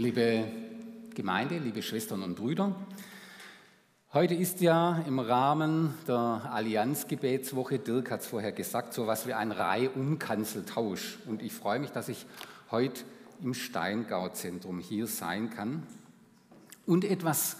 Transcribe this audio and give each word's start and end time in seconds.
Liebe 0.00 0.46
Gemeinde, 1.14 1.58
liebe 1.58 1.82
Schwestern 1.82 2.22
und 2.22 2.34
Brüder, 2.34 2.74
heute 4.14 4.32
ist 4.32 4.62
ja 4.62 5.04
im 5.06 5.18
Rahmen 5.18 5.92
der 6.08 6.48
Allianzgebetswoche, 6.50 7.78
Dirk 7.80 8.10
hat 8.10 8.22
es 8.22 8.26
vorher 8.26 8.52
gesagt, 8.52 8.94
so 8.94 9.06
was 9.06 9.26
wie 9.26 9.34
ein 9.34 9.52
Reihumkanzeltausch. 9.52 11.18
Und 11.26 11.42
ich 11.42 11.52
freue 11.52 11.80
mich, 11.80 11.90
dass 11.90 12.08
ich 12.08 12.24
heute 12.70 13.02
im 13.42 13.52
Steingauzentrum 13.52 14.78
hier 14.78 15.06
sein 15.06 15.50
kann 15.50 15.82
und 16.86 17.04
etwas 17.04 17.58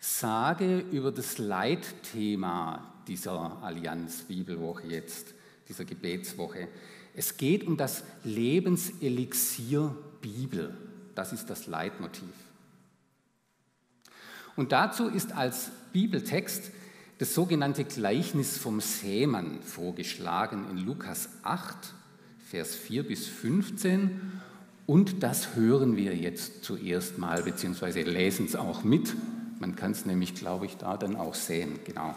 sage 0.00 0.78
über 0.78 1.12
das 1.12 1.36
Leitthema 1.36 2.90
dieser 3.06 3.62
Allianz-Bibelwoche 3.62 4.86
jetzt, 4.86 5.34
dieser 5.68 5.84
Gebetswoche. 5.84 6.68
Es 7.12 7.36
geht 7.36 7.66
um 7.66 7.76
das 7.76 8.02
Lebenselixier 8.24 9.94
Bibel. 10.22 10.85
Das 11.16 11.32
ist 11.32 11.50
das 11.50 11.66
Leitmotiv. 11.66 12.28
Und 14.54 14.70
dazu 14.70 15.08
ist 15.08 15.32
als 15.32 15.70
Bibeltext 15.92 16.70
das 17.18 17.34
sogenannte 17.34 17.84
Gleichnis 17.84 18.58
vom 18.58 18.80
Sämann 18.80 19.62
vorgeschlagen 19.62 20.66
in 20.70 20.78
Lukas 20.78 21.30
8, 21.42 21.74
Vers 22.48 22.74
4 22.74 23.06
bis 23.06 23.26
15. 23.26 24.40
Und 24.86 25.22
das 25.22 25.56
hören 25.56 25.96
wir 25.96 26.14
jetzt 26.14 26.64
zuerst 26.64 27.18
mal, 27.18 27.42
beziehungsweise 27.42 28.02
lesen 28.02 28.46
es 28.46 28.54
auch 28.54 28.84
mit. 28.84 29.14
Man 29.58 29.74
kann 29.74 29.92
es 29.92 30.06
nämlich, 30.06 30.34
glaube 30.34 30.66
ich, 30.66 30.76
da 30.76 30.96
dann 30.96 31.16
auch 31.16 31.34
sehen. 31.34 31.80
Genau. 31.84 32.14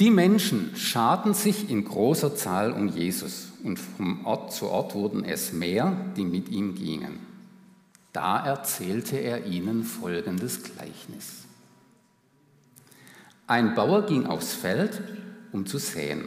Die 0.00 0.10
Menschen 0.10 0.74
scharten 0.74 1.34
sich 1.34 1.70
in 1.70 1.84
großer 1.84 2.34
Zahl 2.34 2.72
um 2.72 2.88
Jesus 2.88 3.52
und 3.62 3.78
vom 3.78 4.26
Ort 4.26 4.52
zu 4.52 4.66
Ort 4.66 4.94
wurden 4.94 5.24
es 5.24 5.52
mehr, 5.52 5.96
die 6.16 6.24
mit 6.24 6.48
ihm 6.48 6.74
gingen. 6.74 7.20
Da 8.12 8.44
erzählte 8.44 9.16
er 9.18 9.46
ihnen 9.46 9.84
folgendes 9.84 10.64
Gleichnis. 10.64 11.44
Ein 13.46 13.74
Bauer 13.76 14.06
ging 14.06 14.26
aufs 14.26 14.52
Feld, 14.52 15.00
um 15.52 15.64
zu 15.64 15.78
säen. 15.78 16.24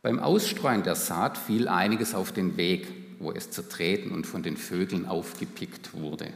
Beim 0.00 0.18
Ausstreuen 0.18 0.82
der 0.82 0.94
Saat 0.94 1.36
fiel 1.36 1.68
einiges 1.68 2.14
auf 2.14 2.32
den 2.32 2.56
Weg, 2.56 2.86
wo 3.18 3.30
es 3.30 3.50
zertreten 3.50 4.10
und 4.10 4.26
von 4.26 4.42
den 4.42 4.56
Vögeln 4.56 5.06
aufgepickt 5.06 5.92
wurde. 5.92 6.32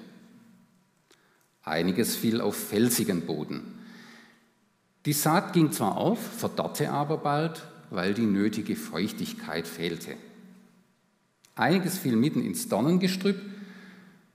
Einiges 1.63 2.17
fiel 2.17 2.43
auf 2.43 2.57
felsigen 2.57 3.23
Boden 3.23 3.82
die 5.05 5.13
Saat 5.13 5.53
ging 5.53 5.73
zwar 5.73 5.97
auf, 5.97 6.21
verdorrte 6.21 6.91
aber 6.91 7.19
bald, 7.19 7.65
weil 7.91 8.15
die 8.15 8.27
nötige 8.27 8.77
Feuchtigkeit 8.77 9.67
fehlte. 9.67 10.17
Einiges 11.55 11.99
fiel 11.99 12.17
mitten 12.17 12.43
ins 12.43 12.69
Dornengestrüpp. 12.69 13.41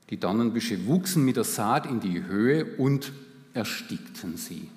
Die 0.10 0.20
Dornenbüsche 0.20 0.86
wuchsen 0.86 1.26
mit 1.26 1.38
der 1.38 1.44
Saat 1.44 1.86
in 1.86 2.00
die 2.00 2.24
Höhe 2.24 2.78
und 2.78 3.12
erstickten 3.54 4.38
sie. 4.38 4.70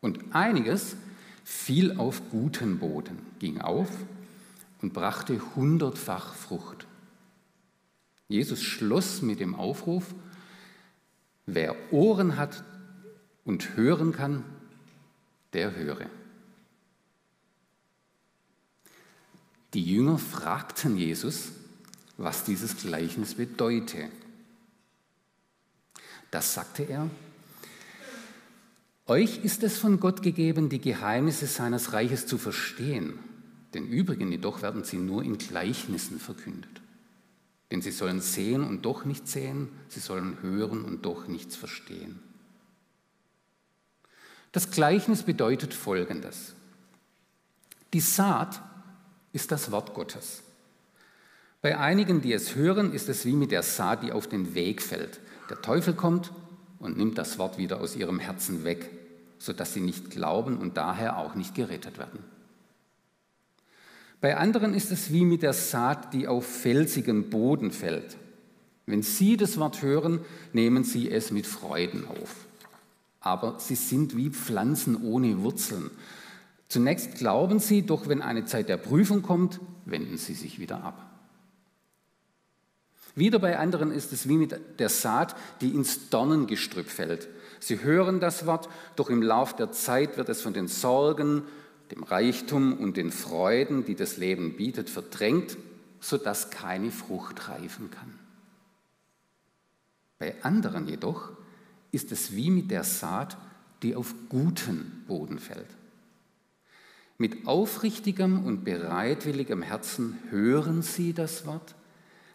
Und 0.00 0.34
einiges 0.34 0.96
fiel 1.44 1.96
auf 1.96 2.22
guten 2.30 2.78
Boden, 2.78 3.18
ging 3.38 3.60
auf 3.60 3.88
und 4.80 4.92
brachte 4.92 5.40
hundertfach 5.56 6.34
Frucht. 6.34 6.86
Jesus 8.28 8.62
schloss 8.62 9.22
mit 9.22 9.40
dem 9.40 9.54
Aufruf, 9.54 10.14
wer 11.46 11.74
Ohren 11.92 12.36
hat 12.36 12.64
und 13.44 13.76
hören 13.76 14.12
kann, 14.12 14.44
der 15.52 15.74
höre. 15.74 16.08
Die 19.74 19.84
Jünger 19.84 20.18
fragten 20.18 20.96
Jesus, 20.96 21.52
was 22.18 22.44
dieses 22.44 22.76
Gleichnis 22.76 23.34
bedeute. 23.34 24.08
Das 26.30 26.54
sagte 26.54 26.84
er, 26.84 27.10
euch 29.06 29.44
ist 29.44 29.62
es 29.62 29.78
von 29.78 29.98
Gott 29.98 30.22
gegeben, 30.22 30.68
die 30.68 30.80
Geheimnisse 30.80 31.46
seines 31.46 31.92
Reiches 31.92 32.26
zu 32.26 32.38
verstehen, 32.38 33.18
den 33.74 33.86
übrigen 33.86 34.30
jedoch 34.30 34.62
werden 34.62 34.84
sie 34.84 34.98
nur 34.98 35.22
in 35.22 35.38
Gleichnissen 35.38 36.20
verkündet. 36.20 36.80
Denn 37.70 37.82
sie 37.82 37.90
sollen 37.90 38.20
sehen 38.20 38.62
und 38.62 38.82
doch 38.82 39.04
nicht 39.04 39.26
sehen, 39.26 39.68
sie 39.88 40.00
sollen 40.00 40.40
hören 40.42 40.84
und 40.84 41.04
doch 41.04 41.26
nichts 41.26 41.56
verstehen. 41.56 42.20
Das 44.52 44.70
Gleichnis 44.70 45.22
bedeutet 45.22 45.72
Folgendes. 45.72 46.52
Die 47.94 48.00
Saat 48.00 48.60
ist 49.32 49.50
das 49.50 49.70
Wort 49.70 49.94
Gottes. 49.94 50.42
Bei 51.62 51.78
einigen, 51.78 52.20
die 52.20 52.34
es 52.34 52.54
hören, 52.54 52.92
ist 52.92 53.08
es 53.08 53.24
wie 53.24 53.32
mit 53.32 53.50
der 53.50 53.62
Saat, 53.62 54.02
die 54.02 54.12
auf 54.12 54.26
den 54.26 54.54
Weg 54.54 54.82
fällt. 54.82 55.20
Der 55.48 55.62
Teufel 55.62 55.94
kommt 55.94 56.32
und 56.78 56.98
nimmt 56.98 57.16
das 57.16 57.38
Wort 57.38 57.56
wieder 57.56 57.80
aus 57.80 57.96
ihrem 57.96 58.18
Herzen 58.18 58.62
weg, 58.64 58.90
sodass 59.38 59.72
sie 59.72 59.80
nicht 59.80 60.10
glauben 60.10 60.58
und 60.58 60.76
daher 60.76 61.16
auch 61.16 61.34
nicht 61.34 61.54
gerettet 61.54 61.98
werden. 61.98 62.22
Bei 64.20 64.36
anderen 64.36 64.74
ist 64.74 64.90
es 64.90 65.12
wie 65.12 65.24
mit 65.24 65.42
der 65.42 65.54
Saat, 65.54 66.12
die 66.12 66.28
auf 66.28 66.44
felsigen 66.46 67.30
Boden 67.30 67.70
fällt. 67.70 68.18
Wenn 68.84 69.02
sie 69.02 69.38
das 69.38 69.58
Wort 69.58 69.80
hören, 69.80 70.20
nehmen 70.52 70.84
sie 70.84 71.10
es 71.10 71.30
mit 71.30 71.46
Freuden 71.46 72.06
auf 72.06 72.46
aber 73.22 73.58
sie 73.58 73.76
sind 73.76 74.16
wie 74.16 74.30
Pflanzen 74.30 75.02
ohne 75.02 75.42
Wurzeln. 75.42 75.90
Zunächst 76.68 77.14
glauben 77.14 77.60
sie, 77.60 77.82
doch 77.82 78.08
wenn 78.08 78.20
eine 78.22 78.44
Zeit 78.44 78.68
der 78.68 78.76
Prüfung 78.76 79.22
kommt, 79.22 79.60
wenden 79.84 80.18
sie 80.18 80.34
sich 80.34 80.58
wieder 80.58 80.82
ab. 80.82 81.08
Wieder 83.14 83.38
bei 83.38 83.58
anderen 83.58 83.92
ist 83.92 84.12
es 84.12 84.28
wie 84.28 84.38
mit 84.38 84.58
der 84.78 84.88
Saat, 84.88 85.36
die 85.60 85.70
ins 85.70 86.08
Dornengestrüpp 86.08 86.88
fällt. 86.88 87.28
Sie 87.60 87.82
hören 87.82 88.20
das 88.20 88.46
Wort, 88.46 88.68
doch 88.96 89.10
im 89.10 89.22
Lauf 89.22 89.54
der 89.54 89.70
Zeit 89.70 90.16
wird 90.16 90.28
es 90.28 90.40
von 90.40 90.54
den 90.54 90.66
Sorgen, 90.66 91.42
dem 91.90 92.02
Reichtum 92.02 92.78
und 92.78 92.96
den 92.96 93.12
Freuden, 93.12 93.84
die 93.84 93.94
das 93.94 94.16
Leben 94.16 94.56
bietet, 94.56 94.88
verdrängt, 94.88 95.58
sodass 96.00 96.50
keine 96.50 96.90
Frucht 96.90 97.48
reifen 97.48 97.90
kann. 97.90 98.18
Bei 100.18 100.42
anderen 100.42 100.88
jedoch 100.88 101.32
ist 101.92 102.10
es 102.10 102.34
wie 102.34 102.50
mit 102.50 102.70
der 102.70 102.84
Saat, 102.84 103.36
die 103.82 103.94
auf 103.94 104.14
guten 104.28 105.04
Boden 105.06 105.38
fällt. 105.38 105.68
Mit 107.18 107.46
aufrichtigem 107.46 108.44
und 108.44 108.64
bereitwilligem 108.64 109.62
Herzen 109.62 110.18
hören 110.30 110.82
sie 110.82 111.12
das 111.12 111.46
Wort, 111.46 111.74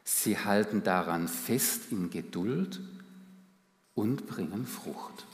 sie 0.03 0.37
halten 0.37 0.83
daran 0.83 1.27
fest 1.27 1.91
in 1.91 2.09
Geduld 2.09 2.79
und 3.95 4.27
bringen 4.27 4.65
Frucht. 4.65 5.25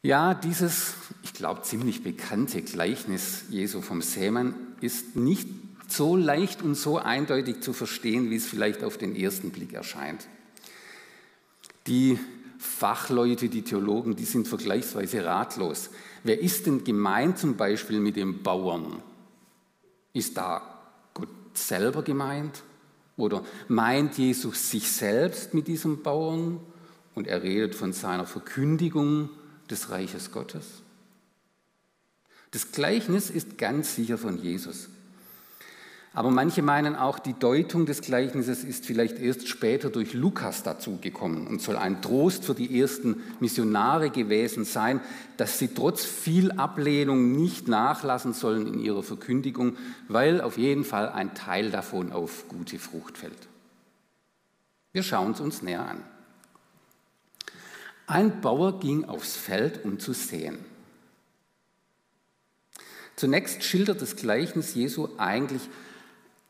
Ja, 0.00 0.32
dieses, 0.32 0.94
ich 1.24 1.34
glaube, 1.34 1.62
ziemlich 1.62 2.04
bekannte 2.04 2.62
Gleichnis 2.62 3.44
Jesu 3.50 3.82
vom 3.82 4.00
Sämann 4.00 4.54
ist 4.80 5.16
nicht 5.16 5.48
so 5.88 6.16
leicht 6.16 6.62
und 6.62 6.74
so 6.74 6.98
eindeutig 6.98 7.60
zu 7.60 7.72
verstehen, 7.72 8.30
wie 8.30 8.36
es 8.36 8.46
vielleicht 8.46 8.84
auf 8.84 8.98
den 8.98 9.16
ersten 9.16 9.50
Blick 9.50 9.72
erscheint. 9.72 10.28
Die 11.86 12.18
Fachleute, 12.58 13.48
die 13.48 13.62
Theologen, 13.62 14.16
die 14.16 14.24
sind 14.24 14.48
vergleichsweise 14.48 15.24
ratlos. 15.24 15.90
Wer 16.24 16.40
ist 16.40 16.66
denn 16.66 16.84
gemeint 16.84 17.38
zum 17.38 17.56
Beispiel 17.56 18.00
mit 18.00 18.16
dem 18.16 18.42
Bauern? 18.42 19.02
Ist 20.12 20.36
da 20.36 20.80
Gott 21.14 21.28
selber 21.54 22.02
gemeint? 22.02 22.62
Oder 23.16 23.44
meint 23.68 24.18
Jesus 24.18 24.70
sich 24.70 24.90
selbst 24.90 25.54
mit 25.54 25.66
diesem 25.68 26.02
Bauern 26.02 26.60
und 27.14 27.26
er 27.26 27.42
redet 27.42 27.74
von 27.74 27.92
seiner 27.92 28.26
Verkündigung 28.26 29.30
des 29.70 29.90
Reiches 29.90 30.30
Gottes? 30.32 30.82
Das 32.50 32.72
Gleichnis 32.72 33.30
ist 33.30 33.58
ganz 33.58 33.94
sicher 33.94 34.18
von 34.18 34.38
Jesus. 34.38 34.88
Aber 36.14 36.30
manche 36.30 36.62
meinen 36.62 36.96
auch, 36.96 37.18
die 37.18 37.34
Deutung 37.34 37.86
des 37.86 38.00
Gleichnisses 38.00 38.64
ist 38.64 38.86
vielleicht 38.86 39.18
erst 39.18 39.46
später 39.46 39.90
durch 39.90 40.14
Lukas 40.14 40.62
dazugekommen 40.62 41.46
und 41.46 41.60
soll 41.60 41.76
ein 41.76 42.02
Trost 42.02 42.44
für 42.44 42.54
die 42.54 42.80
ersten 42.80 43.22
Missionare 43.40 44.10
gewesen 44.10 44.64
sein, 44.64 45.00
dass 45.36 45.58
sie 45.58 45.68
trotz 45.68 46.04
viel 46.04 46.50
Ablehnung 46.52 47.32
nicht 47.32 47.68
nachlassen 47.68 48.32
sollen 48.32 48.66
in 48.66 48.80
ihrer 48.80 49.02
Verkündigung, 49.02 49.76
weil 50.08 50.40
auf 50.40 50.56
jeden 50.56 50.84
Fall 50.84 51.10
ein 51.10 51.34
Teil 51.34 51.70
davon 51.70 52.10
auf 52.10 52.48
gute 52.48 52.78
Frucht 52.78 53.18
fällt. 53.18 53.48
Wir 54.92 55.02
schauen 55.02 55.32
es 55.32 55.40
uns 55.40 55.62
näher 55.62 55.86
an. 55.86 56.02
Ein 58.06 58.40
Bauer 58.40 58.80
ging 58.80 59.04
aufs 59.04 59.36
Feld, 59.36 59.84
um 59.84 60.00
zu 60.00 60.14
säen. 60.14 60.58
Zunächst 63.16 63.62
schildert 63.62 64.00
das 64.00 64.16
Gleichnis 64.16 64.74
Jesu 64.74 65.08
eigentlich 65.18 65.68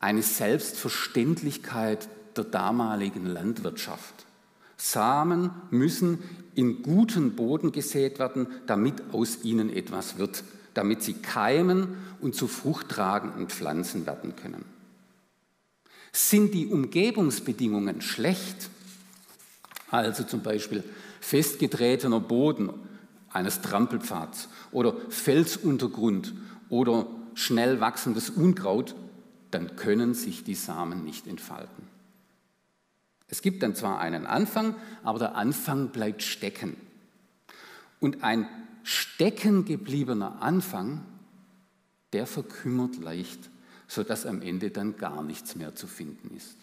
eine 0.01 0.23
Selbstverständlichkeit 0.23 2.09
der 2.37 2.45
damaligen 2.45 3.27
Landwirtschaft. 3.27 4.27
Samen 4.77 5.51
müssen 5.71 6.23
in 6.55 6.83
guten 6.83 7.35
Boden 7.35 7.73
gesät 7.73 8.19
werden, 8.19 8.47
damit 8.67 9.03
aus 9.13 9.43
ihnen 9.43 9.71
etwas 9.71 10.19
wird, 10.19 10.45
damit 10.75 11.03
sie 11.03 11.15
keimen 11.15 11.97
und 12.21 12.37
zu 12.37 12.47
fruchttragenden 12.47 13.49
Pflanzen 13.49 14.07
werden 14.07 14.37
können. 14.37 14.65
Sind 16.13 16.55
die 16.55 16.69
Umgebungsbedingungen 16.69 18.01
schlecht, 18.01 18.71
also 19.91 20.23
zum 20.23 20.43
Beispiel 20.43 20.85
festgetretener 21.21 22.21
Boden 22.21 22.71
eines 23.31 23.61
Trampelpfads 23.61 24.49
oder 24.71 24.95
Felsuntergrund 25.09 26.35
oder 26.69 27.07
schnell 27.35 27.81
wachsendes 27.81 28.31
Unkraut, 28.31 28.95
dann 29.51 29.77
können 29.77 30.15
sich 30.15 30.45
die 30.45 30.55
Samen 30.55 31.05
nicht 31.05 31.27
entfalten. 31.27 31.89
Es 33.29 33.43
gibt 33.43 33.63
dann 33.63 33.75
zwar 33.75 34.01
einen 34.01 34.27
Anfang, 34.27 34.75
aber 35.03 35.19
der 35.19 35.37
Anfang 35.37 35.89
bleibt 35.89 36.23
stecken. 36.23 36.77
Und 38.01 38.25
ein 38.25 38.49
stecken 38.85 39.65
gebliebener 39.65 40.41
Anfang, 40.41 41.05
der 42.13 42.27
verkümmert 42.27 42.97
leicht, 42.97 43.51
sodass 43.87 44.25
am 44.25 44.41
Ende 44.41 44.71
dann 44.71 44.97
gar 44.97 45.23
nichts 45.23 45.57
mehr 45.57 45.75
zu 45.75 45.87
finden 45.87 46.35
ist. 46.35 46.57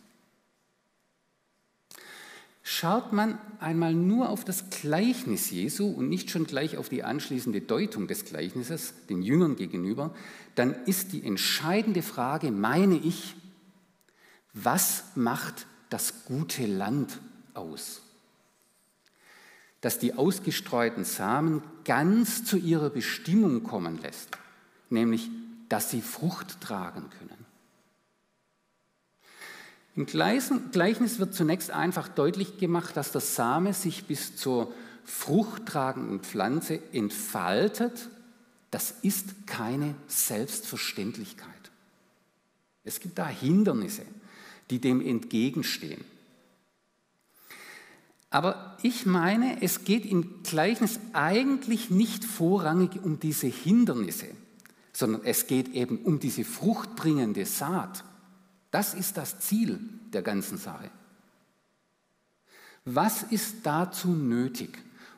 Schaut 2.68 3.14
man 3.14 3.38
einmal 3.60 3.94
nur 3.94 4.30
auf 4.30 4.44
das 4.44 4.72
Gleichnis 4.72 5.52
Jesu 5.52 5.88
und 5.88 6.10
nicht 6.10 6.32
schon 6.32 6.48
gleich 6.48 6.78
auf 6.78 6.90
die 6.90 7.04
anschließende 7.04 7.62
Deutung 7.62 8.08
des 8.08 8.26
Gleichnisses 8.26 8.96
den 9.08 9.22
Jüngern 9.22 9.56
gegenüber, 9.56 10.16
dann 10.56 10.74
ist 10.86 11.12
die 11.14 11.24
entscheidende 11.24 12.02
Frage, 12.02 12.52
meine 12.52 12.96
ich, 12.96 13.36
was 14.54 15.04
macht 15.16 15.68
das 15.90 16.26
gute 16.26 16.66
Land 16.66 17.20
aus? 17.54 18.02
Das 19.82 20.00
die 20.00 20.14
ausgestreuten 20.14 21.04
Samen 21.04 21.62
ganz 21.84 22.46
zu 22.46 22.58
ihrer 22.58 22.90
Bestimmung 22.90 23.64
kommen 23.64 24.02
lässt, 24.02 24.38
nämlich 24.90 25.30
dass 25.70 25.92
sie 25.92 26.02
Frucht 26.02 26.62
tragen 26.62 27.10
können. 27.20 27.46
Im 29.96 30.06
Gleichnis 30.06 31.20
wird 31.20 31.34
zunächst 31.34 31.72
einfach 31.72 32.08
deutlich 32.08 32.58
gemacht, 32.58 32.98
dass 32.98 33.12
der 33.12 33.22
Same 33.22 33.74
sich 33.74 34.06
bis 34.06 34.36
zur 34.36 34.74
fruchttragenden 35.06 36.20
Pflanze 36.20 36.80
entfaltet. 36.92 38.10
Das 38.76 38.94
ist 39.04 39.48
keine 39.48 39.96
Selbstverständlichkeit. 40.10 41.48
Es 42.84 43.00
gibt 43.00 43.18
da 43.18 43.26
Hindernisse, 43.26 44.06
die 44.70 44.80
dem 44.80 45.00
entgegenstehen. 45.00 46.04
Aber 48.30 48.78
ich 48.84 49.06
meine, 49.06 49.62
es 49.62 49.86
geht 49.86 50.06
im 50.06 50.44
Gleichnis 50.44 51.00
eigentlich 51.14 51.90
nicht 51.90 52.26
vorrangig 52.26 53.02
um 53.02 53.18
diese 53.18 53.48
Hindernisse, 53.48 54.28
sondern 54.92 55.24
es 55.24 55.48
geht 55.48 55.70
eben 55.70 56.00
um 56.00 56.20
diese 56.20 56.44
fruchtbringende 56.44 57.46
Saat. 57.46 58.04
Das 58.72 58.94
ist 58.94 59.16
das 59.16 59.40
Ziel 59.40 59.80
der 60.12 60.22
ganzen 60.22 60.58
Sache. 60.58 60.92
Was 62.84 63.24
ist 63.24 63.56
dazu 63.64 64.10
nötig 64.10 64.78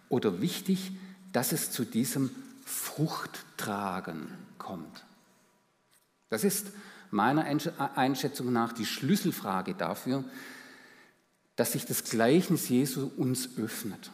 oder 0.09 0.41
wichtig, 0.41 0.91
dass 1.31 1.53
es 1.53 1.71
zu 1.71 1.85
diesem 1.85 2.29
Fruchttragen 2.67 4.27
kommt? 4.57 5.05
Das 6.29 6.43
ist 6.43 6.67
meiner 7.11 7.45
Einschätzung 7.95 8.51
nach 8.51 8.73
die 8.73 8.85
Schlüsselfrage 8.85 9.73
dafür, 9.73 10.25
dass 11.55 11.71
sich 11.71 11.85
das 11.85 12.03
Gleichnis 12.03 12.67
Jesu 12.69 13.09
uns 13.15 13.57
öffnet. 13.57 14.11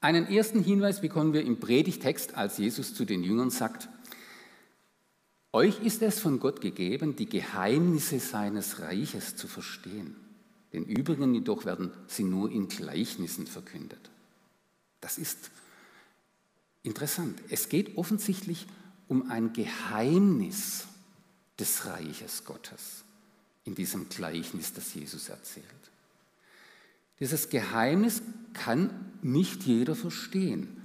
Einen 0.00 0.26
ersten 0.26 0.62
Hinweis 0.62 1.00
bekommen 1.00 1.32
wir 1.32 1.42
im 1.42 1.60
Predigtext, 1.60 2.34
als 2.34 2.58
Jesus 2.58 2.92
zu 2.92 3.04
den 3.04 3.22
Jüngern 3.22 3.50
sagt, 3.50 3.88
euch 5.52 5.80
ist 5.80 6.02
es 6.02 6.18
von 6.18 6.40
Gott 6.40 6.60
gegeben, 6.60 7.14
die 7.14 7.28
Geheimnisse 7.28 8.18
seines 8.18 8.80
Reiches 8.80 9.36
zu 9.36 9.46
verstehen. 9.46 10.16
Den 10.72 10.84
übrigen 10.84 11.32
jedoch 11.32 11.64
werden 11.64 11.92
sie 12.08 12.24
nur 12.24 12.50
in 12.50 12.66
Gleichnissen 12.66 13.46
verkündet. 13.46 14.10
Das 15.00 15.16
ist 15.16 15.52
interessant. 16.84 17.40
Es 17.50 17.68
geht 17.68 17.98
offensichtlich 17.98 18.66
um 19.08 19.30
ein 19.30 19.52
Geheimnis 19.52 20.86
des 21.58 21.86
Reiches 21.86 22.44
Gottes 22.44 23.02
in 23.64 23.74
diesem 23.74 24.08
Gleichnis, 24.08 24.72
das 24.72 24.94
Jesus 24.94 25.28
erzählt. 25.28 25.66
Dieses 27.18 27.48
Geheimnis 27.48 28.22
kann 28.52 29.12
nicht 29.22 29.64
jeder 29.64 29.96
verstehen, 29.96 30.80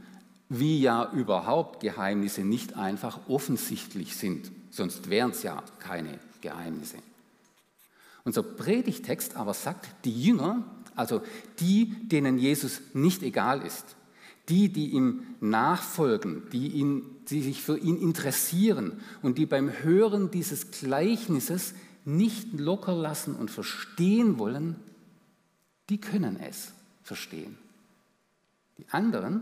wie 0.50 0.82
ja 0.82 1.12
überhaupt 1.12 1.82
Geheimnisse 1.82 2.42
nicht 2.42 2.76
einfach 2.76 3.28
offensichtlich 3.28 4.16
sind 4.16 4.50
sonst 4.72 5.10
wären 5.10 5.32
es 5.32 5.44
ja 5.44 5.64
keine 5.80 6.20
Geheimnisse. 6.42 6.98
Unser 8.24 8.44
Predigtext 8.44 9.36
aber 9.36 9.54
sagt, 9.54 10.06
die 10.06 10.22
Jünger, 10.22 10.64
also 10.96 11.22
die, 11.60 12.08
denen 12.08 12.38
Jesus 12.38 12.82
nicht 12.94 13.24
egal 13.24 13.62
ist, 13.62 13.96
die, 14.50 14.70
die 14.70 14.90
ihm 14.90 15.24
nachfolgen, 15.40 16.44
die, 16.52 16.68
ihn, 16.68 17.04
die 17.30 17.42
sich 17.42 17.62
für 17.62 17.78
ihn 17.78 17.98
interessieren 17.98 19.00
und 19.22 19.38
die 19.38 19.46
beim 19.46 19.72
Hören 19.84 20.32
dieses 20.32 20.72
Gleichnisses 20.72 21.74
nicht 22.06 22.60
locker 22.60 22.94
lassen 22.94 23.36
und 23.36 23.52
verstehen 23.52 24.40
wollen, 24.40 24.76
die 25.90 26.00
können 26.00 26.40
es 26.40 26.72
verstehen. 27.04 27.58
Die 28.78 28.86
anderen, 28.90 29.42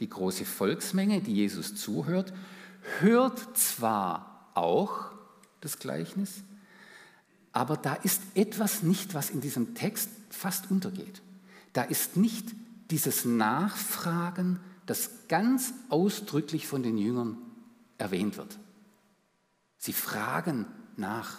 die 0.00 0.08
große 0.08 0.44
Volksmenge, 0.44 1.20
die 1.20 1.34
Jesus 1.34 1.74
zuhört, 1.74 2.32
hört 3.00 3.56
zwar 3.56 4.50
auch 4.54 5.10
das 5.60 5.78
Gleichnis, 5.78 6.42
aber 7.52 7.76
da 7.76 7.94
ist 7.94 8.20
etwas 8.34 8.82
nicht, 8.82 9.14
was 9.14 9.30
in 9.30 9.40
diesem 9.40 9.74
Text 9.74 10.10
fast 10.28 10.70
untergeht. 10.70 11.22
Da 11.72 11.82
ist 11.82 12.16
nicht 12.16 12.48
dieses 12.94 13.24
Nachfragen, 13.24 14.60
das 14.86 15.26
ganz 15.26 15.74
ausdrücklich 15.88 16.68
von 16.68 16.84
den 16.84 16.96
Jüngern 16.96 17.36
erwähnt 17.98 18.36
wird. 18.36 18.56
Sie 19.78 19.92
fragen 19.92 20.66
nach. 20.96 21.38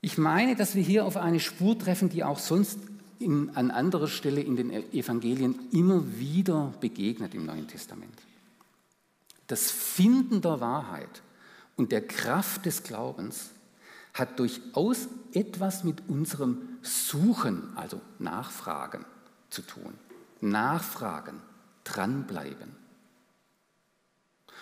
Ich 0.00 0.18
meine, 0.18 0.56
dass 0.56 0.74
wir 0.74 0.82
hier 0.82 1.04
auf 1.04 1.16
eine 1.16 1.38
Spur 1.38 1.78
treffen, 1.78 2.08
die 2.08 2.24
auch 2.24 2.40
sonst 2.40 2.80
in, 3.20 3.50
an 3.54 3.70
anderer 3.70 4.08
Stelle 4.08 4.40
in 4.40 4.56
den 4.56 4.72
Evangelien 4.92 5.60
immer 5.70 6.18
wieder 6.18 6.74
begegnet 6.80 7.36
im 7.36 7.46
Neuen 7.46 7.68
Testament. 7.68 8.18
Das 9.46 9.70
Finden 9.70 10.40
der 10.40 10.58
Wahrheit 10.58 11.22
und 11.76 11.92
der 11.92 12.04
Kraft 12.04 12.66
des 12.66 12.82
Glaubens 12.82 13.50
hat 14.12 14.40
durchaus 14.40 15.06
etwas 15.32 15.84
mit 15.84 16.02
unserem 16.08 16.73
Suchen, 16.84 17.76
also 17.76 18.00
Nachfragen 18.18 19.04
zu 19.50 19.62
tun. 19.62 19.94
Nachfragen, 20.40 21.40
dranbleiben. 21.84 22.76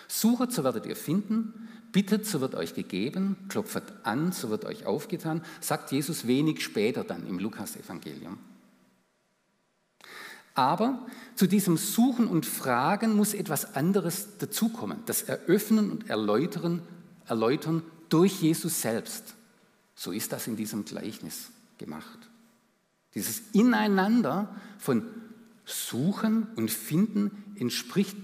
Suchet, 0.07 0.51
so 0.51 0.63
werdet 0.63 0.85
ihr 0.85 0.95
finden, 0.95 1.67
bittet, 1.91 2.25
so 2.25 2.41
wird 2.41 2.55
euch 2.55 2.73
gegeben, 2.73 3.37
klopfet 3.49 3.83
an, 4.03 4.31
so 4.31 4.49
wird 4.49 4.65
euch 4.65 4.85
aufgetan, 4.85 5.43
sagt 5.61 5.91
Jesus 5.91 6.27
wenig 6.27 6.63
später 6.63 7.03
dann 7.03 7.27
im 7.27 7.39
Lukasevangelium. 7.39 8.37
Aber 10.55 11.07
zu 11.35 11.47
diesem 11.47 11.77
Suchen 11.77 12.27
und 12.27 12.45
Fragen 12.45 13.15
muss 13.15 13.33
etwas 13.33 13.75
anderes 13.75 14.37
dazukommen, 14.37 14.99
das 15.07 15.23
Eröffnen 15.23 15.89
und 15.89 16.09
Erläutern, 16.09 16.83
Erläutern 17.25 17.81
durch 18.09 18.41
Jesus 18.41 18.81
selbst. 18.81 19.33
So 19.95 20.11
ist 20.11 20.31
das 20.31 20.47
in 20.47 20.55
diesem 20.55 20.85
Gleichnis 20.85 21.52
gemacht. 21.83 22.29
Dieses 23.13 23.41
Ineinander 23.51 24.55
von 24.79 25.05
Suchen 25.65 26.47
und 26.55 26.71
Finden 26.71 27.55
entspricht 27.59 28.15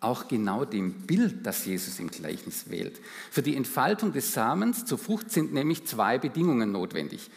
auch 0.00 0.28
genau 0.28 0.64
dem 0.64 1.06
Bild, 1.06 1.44
das 1.46 1.64
Jesus 1.64 1.98
im 1.98 2.08
Gleichnis 2.08 2.70
wählt. 2.70 3.00
Für 3.30 3.42
die 3.42 3.56
Entfaltung 3.56 4.12
des 4.12 4.32
Samens 4.32 4.84
zur 4.84 4.98
Frucht 4.98 5.30
sind 5.30 5.52
nämlich 5.52 5.86
zwei 5.86 6.18
Bedingungen 6.18 6.70
notwendig. 6.70 7.30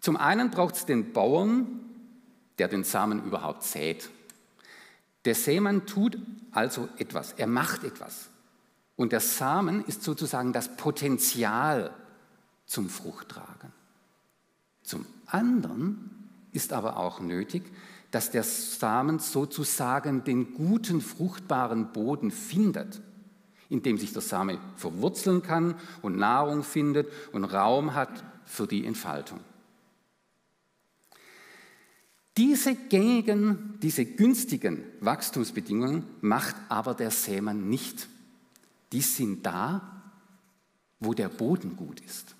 Zum 0.00 0.16
einen 0.16 0.50
braucht 0.50 0.76
es 0.76 0.84
den 0.84 1.12
Bauern, 1.12 1.80
der 2.58 2.68
den 2.68 2.84
Samen 2.84 3.24
überhaupt 3.24 3.62
sät. 3.62 4.10
Der 5.24 5.34
Sämann 5.34 5.86
tut 5.86 6.18
also 6.52 6.88
etwas, 6.98 7.32
er 7.32 7.46
macht 7.46 7.84
etwas. 7.84 8.28
Und 8.96 9.12
der 9.12 9.20
Samen 9.20 9.84
ist 9.84 10.02
sozusagen 10.02 10.52
das 10.52 10.76
Potenzial 10.76 11.94
zum 12.66 12.88
Fruchttragen. 12.88 13.72
Zum 14.86 15.04
anderen 15.26 16.10
ist 16.52 16.72
aber 16.72 16.96
auch 16.96 17.20
nötig, 17.20 17.64
dass 18.12 18.30
der 18.30 18.44
Samen 18.44 19.18
sozusagen 19.18 20.22
den 20.22 20.54
guten, 20.54 21.00
fruchtbaren 21.00 21.92
Boden 21.92 22.30
findet, 22.30 23.02
in 23.68 23.82
dem 23.82 23.98
sich 23.98 24.12
der 24.12 24.22
Same 24.22 24.58
verwurzeln 24.76 25.42
kann 25.42 25.74
und 26.02 26.16
Nahrung 26.16 26.62
findet 26.62 27.08
und 27.32 27.44
Raum 27.44 27.94
hat 27.94 28.24
für 28.44 28.68
die 28.68 28.86
Entfaltung. 28.86 29.40
Diese 32.36 32.76
gängigen, 32.76 33.78
diese 33.82 34.04
günstigen 34.04 34.84
Wachstumsbedingungen 35.00 36.04
macht 36.20 36.54
aber 36.68 36.94
der 36.94 37.10
Sämann 37.10 37.68
nicht. 37.68 38.08
Die 38.92 39.00
sind 39.00 39.44
da, 39.44 40.02
wo 41.00 41.12
der 41.12 41.28
Boden 41.28 41.74
gut 41.74 41.98
ist. 42.00 42.36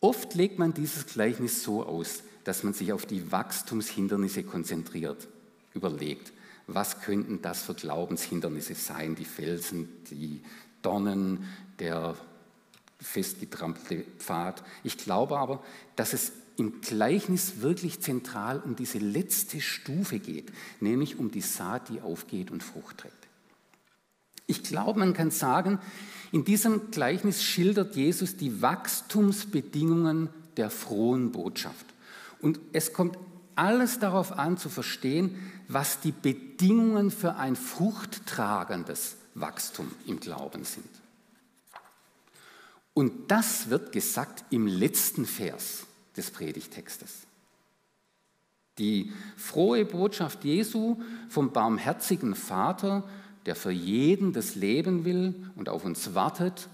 Oft 0.00 0.34
legt 0.34 0.58
man 0.58 0.72
dieses 0.72 1.06
Gleichnis 1.06 1.62
so 1.62 1.84
aus, 1.84 2.22
dass 2.44 2.62
man 2.62 2.72
sich 2.72 2.92
auf 2.92 3.04
die 3.04 3.30
Wachstumshindernisse 3.30 4.44
konzentriert, 4.44 5.28
überlegt, 5.74 6.32
was 6.66 7.00
könnten 7.00 7.42
das 7.42 7.62
für 7.62 7.74
Glaubenshindernisse 7.74 8.74
sein, 8.74 9.14
die 9.14 9.24
Felsen, 9.24 9.88
die 10.10 10.42
Dornen, 10.82 11.44
der 11.78 12.16
festgetrampelte 13.00 14.04
Pfad. 14.18 14.62
Ich 14.84 14.96
glaube 14.96 15.38
aber, 15.38 15.62
dass 15.96 16.12
es 16.12 16.32
im 16.56 16.80
Gleichnis 16.80 17.60
wirklich 17.60 18.00
zentral 18.00 18.60
um 18.60 18.76
diese 18.76 18.98
letzte 18.98 19.60
Stufe 19.60 20.18
geht, 20.18 20.52
nämlich 20.80 21.18
um 21.18 21.30
die 21.30 21.40
Saat, 21.40 21.88
die 21.88 22.00
aufgeht 22.00 22.50
und 22.50 22.62
Frucht 22.62 22.98
trägt. 22.98 23.28
Ich 24.46 24.62
glaube, 24.62 24.98
man 24.98 25.14
kann 25.14 25.30
sagen, 25.30 25.78
in 26.32 26.44
diesem 26.44 26.90
Gleichnis 26.90 27.42
schildert 27.42 27.96
Jesus 27.96 28.36
die 28.36 28.62
Wachstumsbedingungen 28.62 30.28
der 30.56 30.70
frohen 30.70 31.32
Botschaft. 31.32 31.86
Und 32.40 32.60
es 32.72 32.92
kommt 32.92 33.18
alles 33.56 33.98
darauf 33.98 34.32
an 34.38 34.56
zu 34.56 34.68
verstehen, 34.68 35.36
was 35.68 36.00
die 36.00 36.12
Bedingungen 36.12 37.10
für 37.10 37.36
ein 37.36 37.56
fruchttragendes 37.56 39.16
Wachstum 39.34 39.90
im 40.06 40.20
Glauben 40.20 40.64
sind. 40.64 40.88
Und 42.94 43.30
das 43.30 43.70
wird 43.70 43.92
gesagt 43.92 44.44
im 44.50 44.66
letzten 44.66 45.26
Vers 45.26 45.86
des 46.16 46.30
Predigtextes. 46.30 47.26
Die 48.78 49.12
frohe 49.36 49.84
Botschaft 49.84 50.44
Jesu 50.44 51.00
vom 51.28 51.52
barmherzigen 51.52 52.34
Vater, 52.34 53.08
der 53.46 53.56
für 53.56 53.70
jeden 53.70 54.32
das 54.32 54.54
Leben 54.54 55.04
will 55.04 55.34
und 55.56 55.68
auf 55.68 55.84
uns 55.84 56.14
wartet, 56.14 56.68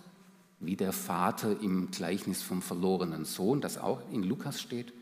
wie 0.61 0.77
der 0.77 0.93
Vater 0.93 1.61
im 1.61 1.91
Gleichnis 1.91 2.43
vom 2.43 2.63
verlorenen 2.63 3.25
Sohn, 3.25 3.61
das 3.61 3.79
auch 3.79 4.01
in 4.11 4.23
Lukas 4.23 4.61
steht. 4.61 4.93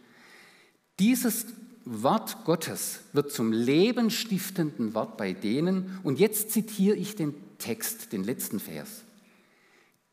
Dieses 0.98 1.46
Wort 1.84 2.44
Gottes 2.44 3.00
wird 3.12 3.30
zum 3.30 3.52
lebenstiftenden 3.52 4.94
Wort 4.94 5.16
bei 5.16 5.32
denen, 5.32 5.98
und 6.02 6.18
jetzt 6.18 6.50
zitiere 6.50 6.96
ich 6.96 7.14
den 7.14 7.34
Text, 7.58 8.12
den 8.12 8.24
letzten 8.24 8.58
Vers, 8.58 9.04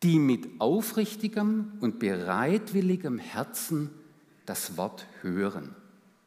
die 0.03 0.19
mit 0.19 0.47
aufrichtigem 0.59 1.73
und 1.79 1.99
bereitwilligem 1.99 3.19
Herzen 3.19 3.89
das 4.45 4.77
Wort 4.77 5.05
hören. 5.21 5.75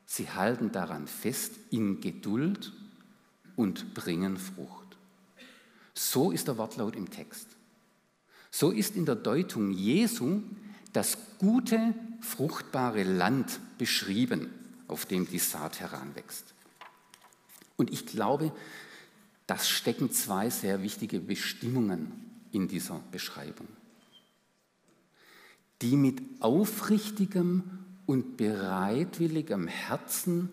Sie 0.07 0.31
halten 0.31 0.71
daran 0.73 1.07
fest 1.07 1.53
in 1.71 2.01
Geduld 2.01 2.73
und 3.57 3.95
bringen 3.95 4.37
Frucht. 4.37 4.84
So 5.95 6.31
ist 6.31 6.49
der 6.49 6.59
Wortlaut 6.59 6.97
im 6.97 7.11
Text. 7.11 7.47
So 8.51 8.71
ist 8.71 8.97
in 8.97 9.07
der 9.07 9.17
Deutung 9.17 9.73
Jesu 9.73 10.43
das 10.93 11.19
gute, 11.39 11.95
fruchtbare 12.21 13.03
Land 13.03 13.61
beschrieben, 13.79 14.51
auf 14.87 15.07
dem 15.07 15.29
die 15.29 15.39
Saat 15.39 15.81
heranwächst. 15.81 16.55
Und 17.77 17.93
ich 17.93 18.07
glaube, 18.07 18.53
das 19.47 19.69
stecken 19.69 20.11
zwei 20.11 20.51
sehr 20.51 20.83
wichtige 20.83 21.21
Bestimmungen 21.21 22.13
in 22.53 22.69
dieser 22.69 23.01
Beschreibung. 23.11 23.67
Die 25.83 25.97
mit 25.97 26.23
aufrichtigem 26.41 27.65
und 28.07 28.37
bereitwilligem 28.37 29.67
Herzen, 29.67 30.49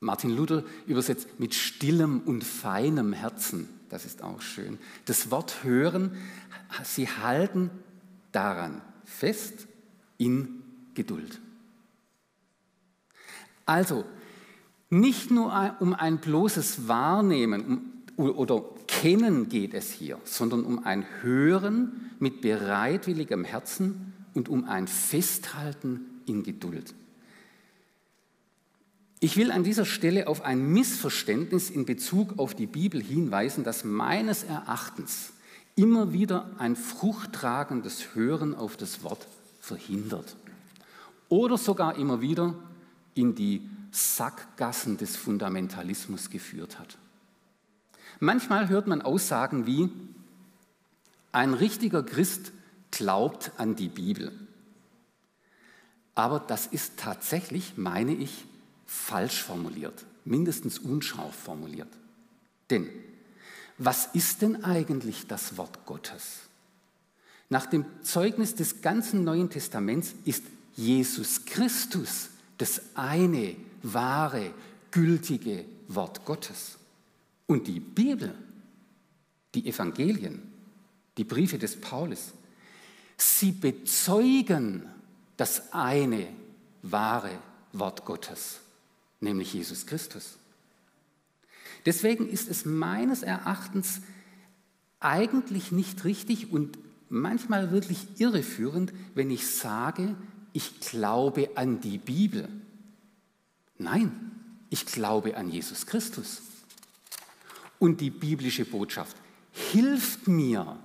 Martin 0.00 0.36
Luther 0.36 0.64
übersetzt 0.86 1.38
mit 1.38 1.54
stillem 1.54 2.20
und 2.20 2.42
feinem 2.42 3.12
Herzen, 3.12 3.68
das 3.92 4.06
ist 4.06 4.22
auch 4.22 4.40
schön, 4.40 4.78
das 5.04 5.30
Wort 5.30 5.64
hören, 5.64 6.16
sie 6.82 7.06
halten 7.06 7.70
daran 8.32 8.80
fest 9.04 9.68
in 10.16 10.62
Geduld. 10.94 11.38
Also, 13.66 14.06
nicht 14.88 15.30
nur 15.30 15.76
um 15.80 15.92
ein 15.92 16.18
bloßes 16.18 16.88
Wahrnehmen 16.88 18.04
oder 18.16 18.64
Kennen 18.86 19.50
geht 19.50 19.74
es 19.74 19.92
hier, 19.92 20.18
sondern 20.24 20.64
um 20.64 20.84
ein 20.84 21.04
Hören 21.20 22.10
mit 22.18 22.40
bereitwilligem 22.40 23.44
Herzen 23.44 24.14
und 24.32 24.48
um 24.48 24.64
ein 24.64 24.88
Festhalten 24.88 26.22
in 26.24 26.42
Geduld. 26.42 26.94
Ich 29.22 29.36
will 29.36 29.52
an 29.52 29.62
dieser 29.62 29.84
Stelle 29.84 30.26
auf 30.26 30.42
ein 30.42 30.72
Missverständnis 30.72 31.70
in 31.70 31.86
Bezug 31.86 32.40
auf 32.40 32.56
die 32.56 32.66
Bibel 32.66 33.00
hinweisen, 33.00 33.62
das 33.62 33.84
meines 33.84 34.42
Erachtens 34.42 35.32
immer 35.76 36.12
wieder 36.12 36.50
ein 36.58 36.74
fruchttragendes 36.74 38.16
Hören 38.16 38.52
auf 38.52 38.76
das 38.76 39.04
Wort 39.04 39.28
verhindert 39.60 40.34
oder 41.28 41.56
sogar 41.56 41.98
immer 41.98 42.20
wieder 42.20 42.56
in 43.14 43.36
die 43.36 43.62
Sackgassen 43.92 44.96
des 44.96 45.14
Fundamentalismus 45.14 46.28
geführt 46.28 46.80
hat. 46.80 46.98
Manchmal 48.18 48.68
hört 48.68 48.88
man 48.88 49.02
Aussagen 49.02 49.66
wie, 49.66 49.88
ein 51.30 51.54
richtiger 51.54 52.02
Christ 52.02 52.50
glaubt 52.90 53.52
an 53.56 53.76
die 53.76 53.88
Bibel. 53.88 54.32
Aber 56.16 56.40
das 56.40 56.66
ist 56.66 56.94
tatsächlich, 56.96 57.74
meine 57.76 58.14
ich, 58.14 58.46
falsch 58.92 59.42
formuliert, 59.42 60.04
mindestens 60.24 60.78
unscharf 60.78 61.34
formuliert. 61.34 61.88
Denn 62.70 62.88
was 63.78 64.06
ist 64.12 64.42
denn 64.42 64.64
eigentlich 64.64 65.26
das 65.26 65.56
Wort 65.56 65.86
Gottes? 65.86 66.40
Nach 67.48 67.66
dem 67.66 67.84
Zeugnis 68.02 68.54
des 68.54 68.82
ganzen 68.82 69.24
Neuen 69.24 69.50
Testaments 69.50 70.14
ist 70.24 70.44
Jesus 70.74 71.44
Christus 71.44 72.28
das 72.58 72.80
eine 72.94 73.56
wahre, 73.82 74.54
gültige 74.90 75.64
Wort 75.88 76.24
Gottes. 76.24 76.76
Und 77.46 77.66
die 77.66 77.80
Bibel, 77.80 78.34
die 79.54 79.66
Evangelien, 79.66 80.42
die 81.16 81.24
Briefe 81.24 81.58
des 81.58 81.80
Paulus, 81.80 82.32
sie 83.16 83.52
bezeugen 83.52 84.88
das 85.36 85.72
eine 85.72 86.28
wahre 86.82 87.38
Wort 87.72 88.04
Gottes, 88.04 88.60
nämlich 89.22 89.54
Jesus 89.54 89.86
Christus. 89.86 90.36
Deswegen 91.86 92.28
ist 92.28 92.48
es 92.48 92.64
meines 92.64 93.22
Erachtens 93.22 94.02
eigentlich 95.00 95.72
nicht 95.72 96.04
richtig 96.04 96.52
und 96.52 96.78
manchmal 97.08 97.70
wirklich 97.72 98.06
irreführend, 98.18 98.92
wenn 99.14 99.30
ich 99.30 99.46
sage, 99.46 100.14
ich 100.52 100.80
glaube 100.80 101.50
an 101.56 101.80
die 101.80 101.98
Bibel. 101.98 102.48
Nein, 103.78 104.12
ich 104.70 104.86
glaube 104.86 105.36
an 105.36 105.50
Jesus 105.50 105.86
Christus. 105.86 106.42
Und 107.78 108.00
die 108.00 108.10
biblische 108.10 108.64
Botschaft 108.64 109.16
hilft 109.50 110.28
mir, 110.28 110.78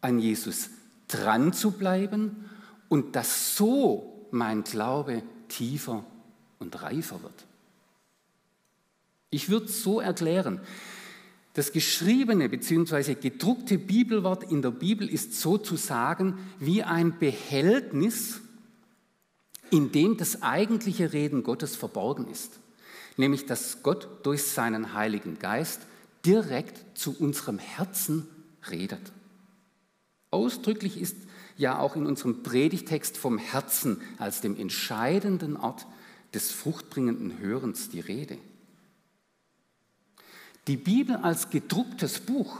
an 0.00 0.18
Jesus 0.18 0.70
dran 1.08 1.52
zu 1.52 1.72
bleiben 1.72 2.48
und 2.88 3.16
dass 3.16 3.56
so 3.56 4.28
mein 4.30 4.64
Glaube 4.64 5.22
tiefer 5.48 6.04
und 6.58 6.80
reifer 6.82 7.22
wird. 7.22 7.47
Ich 9.30 9.48
würde 9.48 9.66
es 9.66 9.82
so 9.82 10.00
erklären. 10.00 10.60
Das 11.54 11.72
geschriebene 11.72 12.48
bzw. 12.48 13.14
gedruckte 13.14 13.78
Bibelwort 13.78 14.44
in 14.44 14.62
der 14.62 14.70
Bibel 14.70 15.08
ist 15.08 15.40
sozusagen 15.40 16.38
wie 16.60 16.82
ein 16.82 17.18
Behältnis, 17.18 18.40
in 19.70 19.92
dem 19.92 20.16
das 20.16 20.42
eigentliche 20.42 21.12
Reden 21.12 21.42
Gottes 21.42 21.76
verborgen 21.76 22.28
ist. 22.30 22.60
Nämlich, 23.16 23.46
dass 23.46 23.82
Gott 23.82 24.08
durch 24.22 24.44
seinen 24.44 24.94
Heiligen 24.94 25.38
Geist 25.38 25.80
direkt 26.24 26.96
zu 26.96 27.16
unserem 27.18 27.58
Herzen 27.58 28.26
redet. 28.70 29.12
Ausdrücklich 30.30 31.00
ist 31.00 31.16
ja 31.56 31.78
auch 31.78 31.96
in 31.96 32.06
unserem 32.06 32.42
Predigtext 32.42 33.16
vom 33.16 33.38
Herzen 33.38 34.00
als 34.18 34.40
dem 34.40 34.56
entscheidenden 34.56 35.56
Ort 35.56 35.86
des 36.34 36.52
fruchtbringenden 36.52 37.38
Hörens 37.40 37.88
die 37.88 38.00
Rede. 38.00 38.38
Die 40.68 40.76
Bibel 40.76 41.16
als 41.16 41.48
gedrucktes 41.48 42.20
Buch 42.20 42.58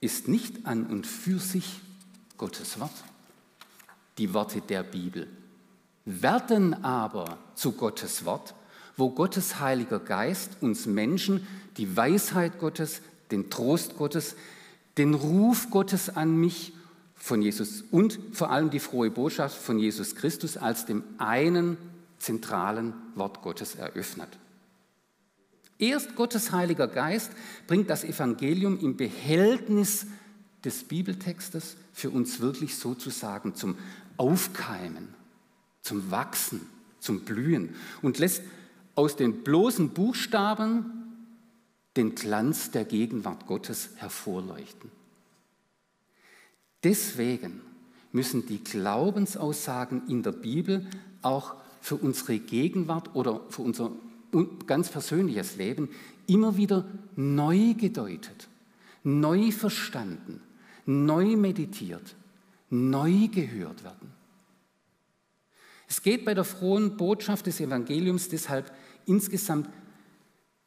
ist 0.00 0.28
nicht 0.28 0.64
an 0.64 0.86
und 0.86 1.08
für 1.08 1.40
sich 1.40 1.80
Gottes 2.38 2.78
Wort. 2.78 2.92
Die 4.16 4.32
Worte 4.32 4.60
der 4.60 4.84
Bibel 4.84 5.26
werden 6.04 6.84
aber 6.84 7.38
zu 7.56 7.72
Gottes 7.72 8.24
Wort, 8.24 8.54
wo 8.96 9.10
Gottes 9.10 9.58
Heiliger 9.58 9.98
Geist 9.98 10.50
uns 10.60 10.86
Menschen 10.86 11.44
die 11.78 11.96
Weisheit 11.96 12.60
Gottes, 12.60 13.02
den 13.32 13.50
Trost 13.50 13.96
Gottes, 13.96 14.36
den 14.96 15.14
Ruf 15.14 15.68
Gottes 15.70 16.10
an 16.10 16.36
mich 16.36 16.72
von 17.16 17.42
Jesus 17.42 17.82
und 17.90 18.20
vor 18.32 18.50
allem 18.50 18.70
die 18.70 18.78
frohe 18.78 19.10
Botschaft 19.10 19.56
von 19.56 19.80
Jesus 19.80 20.14
Christus 20.14 20.56
als 20.56 20.86
dem 20.86 21.02
einen 21.18 21.76
zentralen 22.20 22.94
Wort 23.16 23.42
Gottes 23.42 23.74
eröffnet. 23.74 24.28
Erst 25.82 26.14
Gottes 26.14 26.52
Heiliger 26.52 26.86
Geist 26.86 27.32
bringt 27.66 27.90
das 27.90 28.04
Evangelium 28.04 28.78
im 28.78 28.96
Behältnis 28.96 30.06
des 30.64 30.84
Bibeltextes 30.84 31.76
für 31.92 32.08
uns 32.10 32.38
wirklich 32.38 32.76
sozusagen 32.76 33.56
zum 33.56 33.76
Aufkeimen, 34.16 35.08
zum 35.80 36.12
Wachsen, 36.12 36.60
zum 37.00 37.22
Blühen 37.22 37.74
und 38.00 38.20
lässt 38.20 38.44
aus 38.94 39.16
den 39.16 39.42
bloßen 39.42 39.88
Buchstaben 39.88 40.84
den 41.96 42.14
Glanz 42.14 42.70
der 42.70 42.84
Gegenwart 42.84 43.48
Gottes 43.48 43.90
hervorleuchten. 43.96 44.88
Deswegen 46.84 47.60
müssen 48.12 48.46
die 48.46 48.62
Glaubensaussagen 48.62 50.06
in 50.06 50.22
der 50.22 50.30
Bibel 50.30 50.86
auch 51.22 51.56
für 51.80 51.96
unsere 51.96 52.38
Gegenwart 52.38 53.16
oder 53.16 53.40
für 53.50 53.62
unser 53.62 53.90
ganz 54.66 54.88
persönliches 54.88 55.56
Leben 55.56 55.88
immer 56.26 56.56
wieder 56.56 56.86
neu 57.16 57.74
gedeutet, 57.74 58.48
neu 59.02 59.50
verstanden, 59.50 60.40
neu 60.86 61.36
meditiert, 61.36 62.14
neu 62.70 63.28
gehört 63.28 63.84
werden. 63.84 64.12
Es 65.88 66.02
geht 66.02 66.24
bei 66.24 66.32
der 66.32 66.44
frohen 66.44 66.96
Botschaft 66.96 67.46
des 67.46 67.60
Evangeliums 67.60 68.28
deshalb 68.28 68.72
insgesamt 69.04 69.68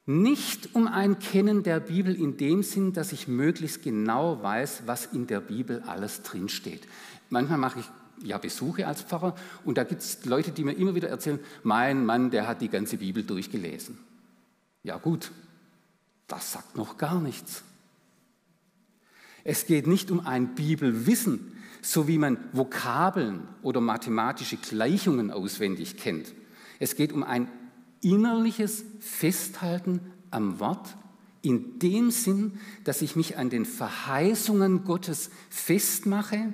nicht 0.05 0.75
um 0.75 0.87
ein 0.87 1.17
Kennen 1.17 1.63
der 1.63 1.79
Bibel 1.79 2.13
in 2.15 2.37
dem 2.37 2.61
Sinn, 2.61 2.93
dass 2.93 3.11
ich 3.11 3.27
möglichst 3.27 3.81
genau 3.81 4.43
weiß, 4.43 4.83
was 4.85 5.07
in 5.07 5.25
der 5.25 5.39
Bibel 5.39 5.81
alles 5.81 6.21
drinsteht. 6.21 6.87
Manchmal 7.31 7.57
mache 7.57 7.79
ich 7.79 7.85
ja 8.23 8.37
Besuche 8.37 8.87
als 8.87 9.01
Pfarrer 9.01 9.35
und 9.63 9.77
da 9.77 9.83
gibt 9.83 10.01
es 10.01 10.25
Leute, 10.25 10.51
die 10.51 10.63
mir 10.63 10.73
immer 10.73 10.95
wieder 10.95 11.09
erzählen, 11.09 11.39
mein 11.63 12.05
Mann, 12.05 12.31
der 12.31 12.47
hat 12.47 12.61
die 12.61 12.69
ganze 12.69 12.97
Bibel 12.97 13.23
durchgelesen. 13.23 13.97
Ja 14.83 14.97
gut, 14.97 15.31
das 16.27 16.51
sagt 16.51 16.77
noch 16.77 16.97
gar 16.97 17.19
nichts. 17.19 17.63
Es 19.43 19.67
geht 19.67 19.87
nicht 19.87 20.09
um 20.11 20.25
ein 20.25 20.55
Bibelwissen, 20.55 21.51
so 21.81 22.07
wie 22.07 22.17
man 22.17 22.37
Vokabeln 22.51 23.47
oder 23.61 23.79
mathematische 23.79 24.57
Gleichungen 24.57 25.29
auswendig 25.29 25.97
kennt. 25.97 26.33
Es 26.79 26.95
geht 26.95 27.13
um 27.13 27.23
ein 27.23 27.47
innerliches 28.01 28.83
Festhalten 28.99 29.99
am 30.31 30.59
Wort 30.59 30.95
in 31.41 31.77
dem 31.77 32.09
Sinn, 32.09 32.59
dass 32.83 33.03
ich 33.03 33.15
mich 33.15 33.37
an 33.37 33.51
den 33.51 33.65
Verheißungen 33.65 34.83
Gottes 34.83 35.29
festmache, 35.49 36.53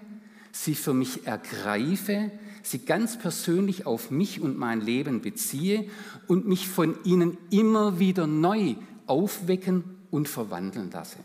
sie 0.52 0.76
für 0.76 0.94
mich 0.94 1.26
ergreife, 1.28 2.32
sie 2.64 2.80
ganz 2.80 3.18
persönlich 3.18 3.86
auf 3.86 4.12
mich 4.12 4.42
und 4.42 4.58
mein 4.58 4.82
Leben 4.82 5.22
beziehe 5.22 5.90
und 6.28 6.48
mich 6.48 6.68
von 6.68 6.96
ihnen 7.04 7.38
immer 7.50 8.00
wieder 8.00 8.28
neu 8.28 8.76
aufwecken 9.08 9.84
und 10.12 10.28
verwandeln 10.28 10.92
lasse 10.92 11.20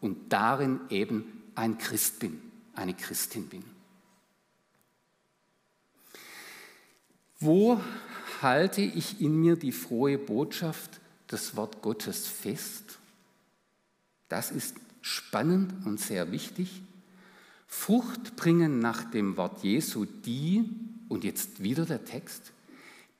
und 0.00 0.32
darin 0.32 0.80
eben 0.90 1.24
ein 1.54 1.78
Christ 1.78 2.18
bin, 2.18 2.40
eine 2.74 2.94
Christin 2.94 3.48
bin. 3.48 3.64
Wo 7.38 7.80
halte 8.40 8.82
ich 8.82 9.20
in 9.20 9.40
mir 9.40 9.56
die 9.56 9.72
frohe 9.72 10.18
Botschaft, 10.18 11.00
das 11.26 11.56
Wort 11.56 11.82
Gottes 11.82 12.26
fest? 12.26 12.98
Das 14.28 14.50
ist 14.50 14.76
spannend 15.00 15.84
und 15.84 15.98
sehr 15.98 16.30
wichtig. 16.30 16.82
Frucht 17.72 18.36
bringen 18.36 18.80
nach 18.80 19.02
dem 19.10 19.38
Wort 19.38 19.64
Jesu 19.64 20.04
die, 20.04 20.68
und 21.08 21.24
jetzt 21.24 21.62
wieder 21.62 21.86
der 21.86 22.04
Text, 22.04 22.52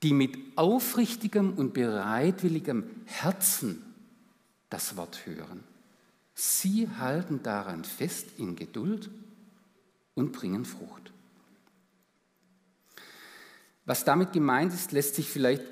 die 0.02 0.12
mit 0.12 0.36
aufrichtigem 0.56 1.54
und 1.54 1.72
bereitwilligem 1.72 2.84
Herzen 3.06 3.82
das 4.68 4.96
Wort 4.98 5.24
hören. 5.24 5.64
Sie 6.34 6.86
halten 6.98 7.42
daran 7.42 7.82
fest 7.82 8.28
in 8.36 8.54
Geduld 8.54 9.10
und 10.14 10.32
bringen 10.32 10.66
Frucht. 10.66 11.12
Was 13.86 14.04
damit 14.04 14.32
gemeint 14.32 14.74
ist, 14.74 14.92
lässt 14.92 15.14
sich 15.14 15.30
vielleicht 15.30 15.64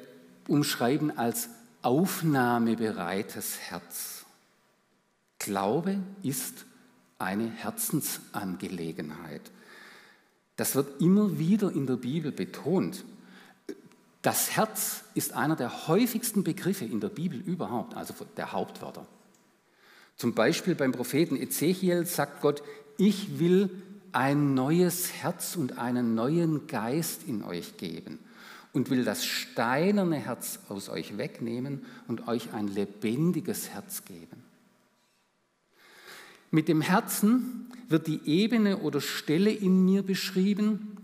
umschreiben 0.49 1.17
als 1.19 1.51
aufnahmebereites 1.83 3.59
Herz. 3.59 4.25
Glaube 5.39 5.99
ist 6.23 6.65
eine 7.21 7.49
Herzensangelegenheit. 7.49 9.43
Das 10.57 10.75
wird 10.75 11.01
immer 11.01 11.39
wieder 11.39 11.73
in 11.73 11.87
der 11.87 11.97
Bibel 11.97 12.33
betont. 12.33 13.05
Das 14.23 14.57
Herz 14.57 15.05
ist 15.15 15.33
einer 15.33 15.57
der 15.57 15.89
häufigsten 15.89 16.45
Begriffe 16.45 16.85
in 16.85 17.01
der 17.01 17.09
Bibel 17.09 17.41
überhaupt, 17.41 17.97
also 17.97 18.15
der 18.37 18.53
Hauptwörter. 18.53 19.07
Zum 20.17 20.35
Beispiel 20.35 20.75
beim 20.75 20.93
Propheten 20.93 21.37
Ezechiel 21.37 22.05
sagt 22.05 22.43
Gott, 22.43 22.63
ich 22.99 23.39
will 23.39 23.71
ein 24.13 24.55
neues 24.55 25.15
Herz 25.15 25.57
und 25.57 25.79
einen 25.79 26.15
neuen 26.15 26.67
Geist 26.67 27.23
in 27.27 27.43
euch 27.43 27.79
geben 27.79 28.19
und 28.73 28.91
will 28.91 29.05
das 29.05 29.25
steinerne 29.25 30.17
Herz 30.17 30.61
aus 30.69 30.89
euch 30.89 31.17
wegnehmen 31.17 31.85
und 32.07 32.29
euch 32.29 32.53
ein 32.53 32.69
lebendiges 32.69 33.71
Herz 33.71 34.05
geben. 34.05 34.45
Mit 36.51 36.69
dem 36.69 36.81
Herzen 36.81 37.71
wird 37.89 38.07
die 38.07 38.21
Ebene 38.25 38.79
oder 38.79 39.01
Stelle 39.01 39.51
in 39.51 39.85
mir 39.85 40.03
beschrieben, 40.03 40.97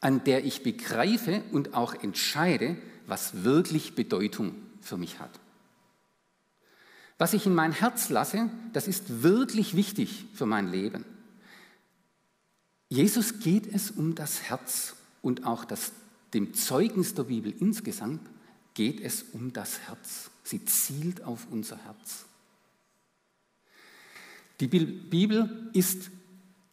an 0.00 0.24
der 0.24 0.44
ich 0.44 0.62
begreife 0.62 1.42
und 1.52 1.74
auch 1.74 1.94
entscheide, 1.94 2.76
was 3.06 3.44
wirklich 3.44 3.94
Bedeutung 3.94 4.54
für 4.80 4.96
mich 4.96 5.18
hat. 5.18 5.30
Was 7.18 7.34
ich 7.34 7.46
in 7.46 7.54
mein 7.54 7.72
Herz 7.72 8.10
lasse, 8.10 8.48
das 8.72 8.86
ist 8.86 9.22
wirklich 9.22 9.74
wichtig 9.74 10.26
für 10.34 10.46
mein 10.46 10.70
Leben. 10.70 11.04
Jesus 12.88 13.40
geht 13.40 13.66
es 13.74 13.90
um 13.90 14.14
das 14.14 14.42
Herz 14.42 14.94
und 15.20 15.44
auch 15.44 15.64
das, 15.64 15.92
dem 16.32 16.54
Zeugnis 16.54 17.14
der 17.14 17.24
Bibel 17.24 17.52
insgesamt 17.58 18.20
geht 18.74 19.00
es 19.00 19.24
um 19.32 19.52
das 19.52 19.80
Herz. 19.80 20.30
Sie 20.44 20.64
zielt 20.64 21.24
auf 21.24 21.48
unser 21.50 21.76
Herz. 21.84 22.27
Die 24.60 24.66
Bibel 24.66 25.70
ist 25.72 26.10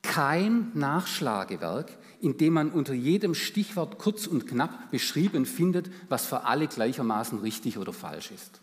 kein 0.02 0.72
Nachschlagewerk, 0.74 1.98
in 2.22 2.38
dem 2.38 2.54
man 2.54 2.72
unter 2.72 2.94
jedem 2.94 3.36
Stichwort 3.36 3.98
kurz 3.98 4.28
und 4.28 4.48
knapp 4.48 4.92
beschrieben 4.92 5.46
findet, 5.46 5.92
was 6.10 6.26
für 6.26 6.46
alle 6.46 6.68
gleichermaßen 6.68 7.40
richtig 7.40 7.78
oder 7.78 7.94
falsch 7.94 8.32
ist. 8.32 8.62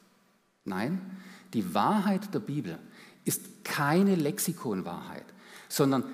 Nein, 0.65 1.01
die 1.55 1.75
Wahrheit 1.75 2.33
der 2.35 2.41
Bibel 2.41 2.79
ist 3.25 3.65
keine 3.65 4.15
Lexikonwahrheit, 4.15 5.27
sondern 5.69 6.05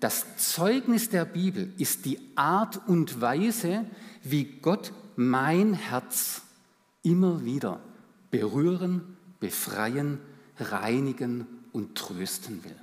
das 0.00 0.36
Zeugnis 0.36 1.08
der 1.10 1.24
Bibel 1.24 1.72
ist 1.78 2.04
die 2.04 2.18
Art 2.36 2.80
und 2.86 3.20
Weise, 3.20 3.84
wie 4.22 4.44
Gott 4.44 4.92
mein 5.16 5.74
Herz 5.74 6.42
immer 7.02 7.44
wieder 7.44 7.80
berühren, 8.30 9.16
befreien, 9.40 10.18
reinigen 10.58 11.46
und 11.78 11.94
trösten 11.94 12.64
will. 12.64 12.76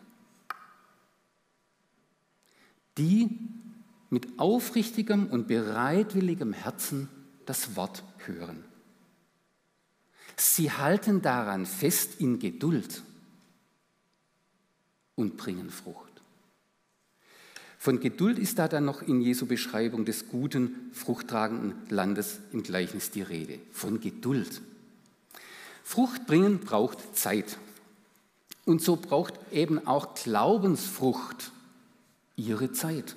Die 2.97 3.29
mit 4.10 4.39
aufrichtigem 4.39 5.27
und 5.27 5.47
bereitwilligem 5.47 6.53
Herzen 6.53 7.10
das 7.45 7.75
Wort 7.75 8.03
hören. 8.25 8.63
Sie 10.38 10.71
halten 10.71 11.21
daran 11.21 11.65
fest 11.65 12.21
in 12.21 12.39
Geduld 12.39 13.03
und 15.15 15.36
bringen 15.36 15.69
Frucht. 15.69 16.21
Von 17.77 17.99
Geduld 17.99 18.39
ist 18.39 18.60
da 18.60 18.69
dann 18.69 18.86
noch 18.86 19.01
in 19.01 19.19
Jesu 19.19 19.45
Beschreibung 19.45 20.05
des 20.05 20.29
guten, 20.29 20.89
fruchttragenden 20.93 21.89
Landes 21.89 22.39
im 22.53 22.63
Gleichnis 22.63 23.12
die 23.12 23.21
Rede. 23.21 23.60
Von 23.73 23.99
Geduld. 23.99 24.62
Frucht 25.84 26.25
bringen 26.25 26.60
braucht 26.60 27.17
Zeit. 27.17 27.58
Und 28.65 28.82
so 28.82 28.95
braucht 28.95 29.36
eben 29.51 29.88
auch 29.88 30.15
Glaubensfrucht 30.15 31.51
ihre 32.36 32.71
Zeit. 32.71 33.15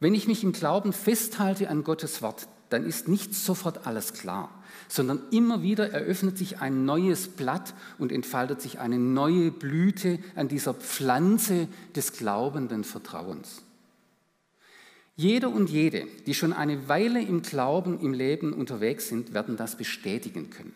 Wenn 0.00 0.14
ich 0.14 0.26
mich 0.26 0.42
im 0.42 0.52
Glauben 0.52 0.92
festhalte 0.92 1.68
an 1.68 1.84
Gottes 1.84 2.22
Wort, 2.22 2.48
dann 2.70 2.84
ist 2.84 3.06
nicht 3.06 3.34
sofort 3.34 3.86
alles 3.86 4.14
klar 4.14 4.50
sondern 4.88 5.20
immer 5.30 5.62
wieder 5.62 5.90
eröffnet 5.90 6.38
sich 6.38 6.60
ein 6.60 6.84
neues 6.84 7.28
Blatt 7.28 7.74
und 7.98 8.12
entfaltet 8.12 8.60
sich 8.60 8.78
eine 8.78 8.98
neue 8.98 9.50
Blüte 9.50 10.18
an 10.34 10.48
dieser 10.48 10.74
Pflanze 10.74 11.68
des 11.94 12.12
glaubenden 12.12 12.84
Vertrauens. 12.84 13.62
Jeder 15.16 15.48
und 15.48 15.70
jede, 15.70 16.06
die 16.26 16.34
schon 16.34 16.52
eine 16.52 16.88
Weile 16.88 17.22
im 17.22 17.42
Glauben, 17.42 18.00
im 18.00 18.12
Leben 18.12 18.52
unterwegs 18.52 19.08
sind, 19.08 19.32
werden 19.32 19.56
das 19.56 19.76
bestätigen 19.76 20.50
können. 20.50 20.74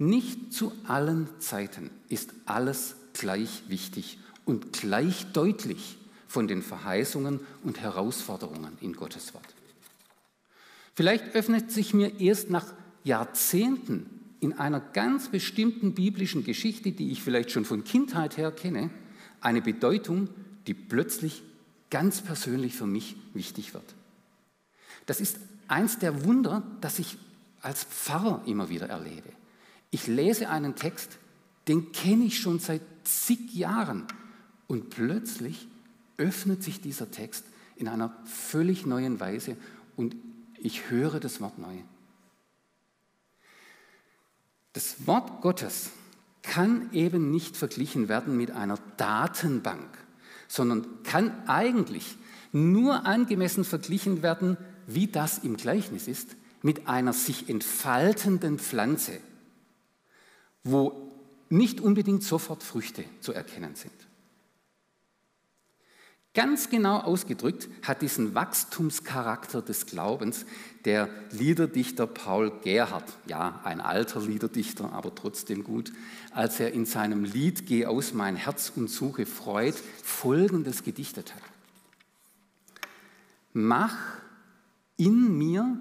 Nicht 0.00 0.54
zu 0.54 0.72
allen 0.88 1.28
Zeiten 1.40 1.90
ist 2.08 2.32
alles 2.46 2.96
gleich 3.12 3.64
wichtig 3.68 4.18
und 4.46 4.72
gleich 4.72 5.26
deutlich 5.34 5.98
von 6.26 6.48
den 6.48 6.62
Verheißungen 6.62 7.38
und 7.64 7.80
Herausforderungen 7.82 8.78
in 8.80 8.94
Gottes 8.94 9.34
Wort. 9.34 9.54
Vielleicht 10.94 11.34
öffnet 11.34 11.70
sich 11.70 11.92
mir 11.92 12.18
erst 12.18 12.48
nach 12.48 12.72
Jahrzehnten 13.04 14.06
in 14.40 14.54
einer 14.54 14.80
ganz 14.80 15.28
bestimmten 15.28 15.92
biblischen 15.92 16.44
Geschichte, 16.44 16.92
die 16.92 17.10
ich 17.10 17.22
vielleicht 17.22 17.50
schon 17.50 17.66
von 17.66 17.84
Kindheit 17.84 18.38
her 18.38 18.52
kenne, 18.52 18.88
eine 19.42 19.60
Bedeutung, 19.60 20.30
die 20.66 20.72
plötzlich 20.72 21.42
ganz 21.90 22.22
persönlich 22.22 22.74
für 22.74 22.86
mich 22.86 23.16
wichtig 23.34 23.74
wird. 23.74 23.94
Das 25.04 25.20
ist 25.20 25.40
eins 25.68 25.98
der 25.98 26.24
Wunder, 26.24 26.62
das 26.80 26.98
ich 26.98 27.18
als 27.60 27.84
Pfarrer 27.84 28.42
immer 28.46 28.70
wieder 28.70 28.88
erlebe. 28.88 29.28
Ich 29.90 30.06
lese 30.06 30.48
einen 30.48 30.76
Text, 30.76 31.18
den 31.68 31.92
kenne 31.92 32.24
ich 32.24 32.38
schon 32.38 32.58
seit 32.58 32.82
zig 33.04 33.54
Jahren 33.54 34.06
und 34.66 34.90
plötzlich 34.90 35.68
öffnet 36.16 36.62
sich 36.62 36.80
dieser 36.80 37.10
Text 37.10 37.44
in 37.76 37.88
einer 37.88 38.16
völlig 38.24 38.86
neuen 38.86 39.20
Weise 39.20 39.56
und 39.96 40.14
ich 40.58 40.90
höre 40.90 41.18
das 41.18 41.40
Wort 41.40 41.58
neu. 41.58 41.76
Das 44.72 45.06
Wort 45.06 45.40
Gottes 45.40 45.90
kann 46.42 46.92
eben 46.92 47.30
nicht 47.30 47.56
verglichen 47.56 48.08
werden 48.08 48.36
mit 48.36 48.50
einer 48.50 48.78
Datenbank, 48.96 49.88
sondern 50.46 51.02
kann 51.02 51.32
eigentlich 51.48 52.16
nur 52.52 53.06
angemessen 53.06 53.64
verglichen 53.64 54.22
werden, 54.22 54.56
wie 54.86 55.06
das 55.06 55.38
im 55.38 55.56
Gleichnis 55.56 56.06
ist, 56.06 56.36
mit 56.62 56.88
einer 56.88 57.12
sich 57.12 57.48
entfaltenden 57.48 58.58
Pflanze, 58.58 59.20
wo 60.64 61.10
nicht 61.48 61.80
unbedingt 61.80 62.22
sofort 62.22 62.62
Früchte 62.62 63.04
zu 63.20 63.32
erkennen 63.32 63.74
sind. 63.74 63.92
Ganz 66.32 66.70
genau 66.70 66.98
ausgedrückt 66.98 67.68
hat 67.82 68.02
diesen 68.02 68.36
Wachstumscharakter 68.36 69.62
des 69.62 69.86
Glaubens 69.86 70.46
der 70.84 71.08
Liederdichter 71.32 72.06
Paul 72.06 72.52
Gerhardt, 72.62 73.12
ja, 73.26 73.60
ein 73.64 73.80
alter 73.80 74.20
Liederdichter, 74.20 74.92
aber 74.92 75.12
trotzdem 75.12 75.64
gut, 75.64 75.92
als 76.30 76.60
er 76.60 76.72
in 76.72 76.86
seinem 76.86 77.24
Lied 77.24 77.66
Geh 77.66 77.84
aus 77.84 78.14
mein 78.14 78.36
Herz 78.36 78.72
und 78.76 78.88
suche 78.88 79.26
Freud 79.26 79.76
folgendes 80.04 80.84
gedichtet 80.84 81.34
hat. 81.34 81.42
Mach 83.52 83.96
in 84.96 85.36
mir 85.36 85.76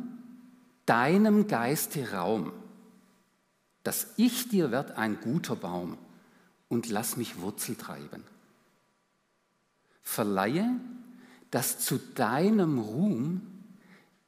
deinem 0.87 1.45
Geiste 1.45 2.13
Raum, 2.13 2.51
dass 3.89 4.05
ich 4.17 4.47
dir 4.49 4.69
werd 4.69 4.99
ein 4.99 5.19
guter 5.19 5.55
Baum 5.55 5.97
und 6.67 6.89
lass 6.89 7.17
mich 7.17 7.41
Wurzel 7.41 7.75
treiben 7.75 8.23
verleihe, 10.03 10.79
dass 11.49 11.79
zu 11.79 11.97
deinem 11.97 12.77
Ruhm 12.77 13.41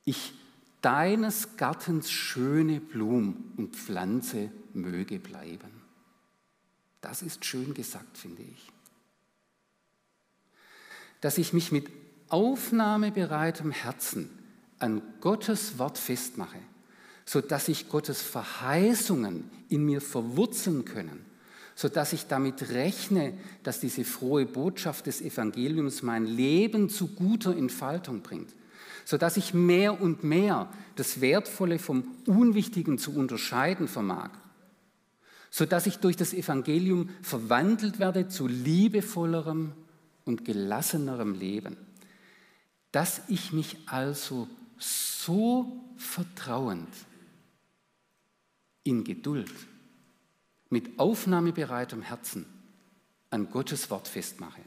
ich 0.04 0.34
deines 0.82 1.58
Gartens 1.58 2.10
schöne 2.10 2.80
Blum 2.80 3.54
und 3.56 3.76
Pflanze 3.76 4.50
möge 4.74 5.20
bleiben. 5.20 5.70
Das 7.02 7.22
ist 7.22 7.46
schön 7.46 7.76
gesagt, 7.76 8.18
finde 8.18 8.42
ich. 8.42 8.72
Dass 11.20 11.38
ich 11.38 11.54
mich 11.54 11.72
mit 11.72 11.88
aufnahmebereitem 12.30 13.70
Herzen 13.70 14.28
an 14.80 15.04
Gottes 15.20 15.78
Wort 15.78 16.00
festmache, 16.00 16.58
sodass 17.26 17.68
sich 17.68 17.90
Gottes 17.90 18.22
Verheißungen 18.22 19.50
in 19.70 19.86
mir 19.86 20.02
verwurzeln 20.02 20.86
können 20.86 21.32
sodass 21.76 22.14
ich 22.14 22.28
damit 22.28 22.70
rechne, 22.70 23.34
dass 23.64 23.80
diese 23.80 24.04
frohe 24.04 24.46
Botschaft 24.46 25.08
des 25.08 25.20
Evangeliums 25.20 26.04
mein 26.04 26.26
Leben 26.26 26.90
zu 26.90 27.08
guter 27.08 27.58
Entfaltung 27.58 28.22
bringt, 28.22 28.54
sodass 29.04 29.36
ich 29.36 29.56
mehr 29.56 30.00
und 30.00 30.24
mehr 30.24 30.70
das 30.96 31.22
Wertvolle 31.22 31.80
vom 31.80 32.04
Unwichtigen 32.28 33.00
zu 33.00 33.16
unterscheiden 33.16 33.88
vermag, 33.88 34.30
sodass 35.50 35.88
ich 35.88 35.98
durch 35.98 36.16
das 36.16 36.34
Evangelium 36.34 37.10
verwandelt 37.24 37.98
werde 37.98 38.28
zu 38.28 38.48
liebevollerem 38.48 39.72
und 40.24 40.46
gelassenerem 40.46 41.34
Leben, 41.34 41.78
dass 42.92 43.22
ich 43.28 43.54
mich 43.54 43.78
also 43.88 44.48
so 44.78 45.84
vertrauend 45.98 46.90
in 48.84 49.04
Geduld 49.04 49.52
mit 50.70 51.00
aufnahmebereitem 51.00 52.02
Herzen 52.02 52.46
an 53.30 53.50
Gottes 53.50 53.90
Wort 53.90 54.08
festmache. 54.08 54.62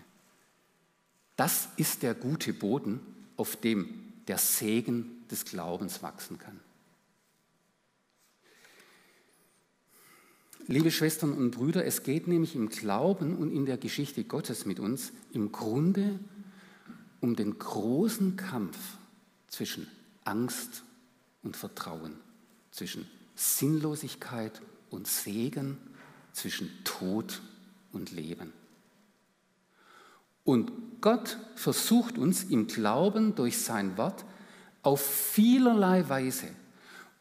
Das 1.37 1.68
ist 1.77 2.03
der 2.03 2.14
gute 2.14 2.53
Boden, 2.53 3.00
auf 3.37 3.57
dem 3.57 3.88
der 4.29 4.38
Segen 4.38 5.27
des 5.31 5.44
Glaubens 5.44 6.03
wachsen 6.03 6.38
kann. 6.38 6.61
Liebe 10.66 10.90
Schwestern 10.90 11.33
und 11.33 11.50
Brüder, 11.50 11.85
es 11.85 12.05
geht 12.05 12.27
nämlich 12.27 12.55
im 12.55 12.70
Glauben 12.70 13.37
und 13.37 13.53
in 13.53 13.66
der 13.66 13.77
Geschichte 13.77 14.24
Gottes 14.24 14.64
mit 14.64 14.81
uns 14.81 15.12
im 15.33 15.53
Grunde 15.53 16.18
um 17.20 17.37
den 17.37 17.59
großen 17.59 18.37
Kampf 18.37 18.79
zwischen 19.48 19.87
Angst 20.24 20.83
und 21.42 21.57
Vertrauen, 21.57 22.14
zwischen 22.70 23.07
Sinnlosigkeit 23.35 24.61
und 24.90 25.07
Segen 25.07 25.79
zwischen 26.33 26.70
Tod 26.85 27.42
und 27.92 28.12
Leben. 28.12 28.53
Und 30.44 30.73
Gott 31.01 31.38
versucht 31.55 32.18
uns 32.18 32.44
im 32.44 32.66
Glauben 32.66 33.35
durch 33.35 33.59
sein 33.59 33.97
Wort 33.97 34.25
auf 34.83 35.01
vielerlei 35.01 36.09
Weise 36.09 36.49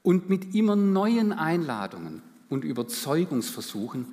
und 0.02 0.30
mit 0.30 0.54
immer 0.54 0.76
neuen 0.76 1.32
Einladungen 1.32 2.22
und 2.50 2.66
Überzeugungsversuchen 2.66 4.06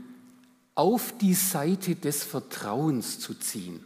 auf 0.76 1.16
die 1.18 1.34
Seite 1.34 1.96
des 1.96 2.22
Vertrauens 2.22 3.18
zu 3.18 3.34
ziehen. 3.34 3.84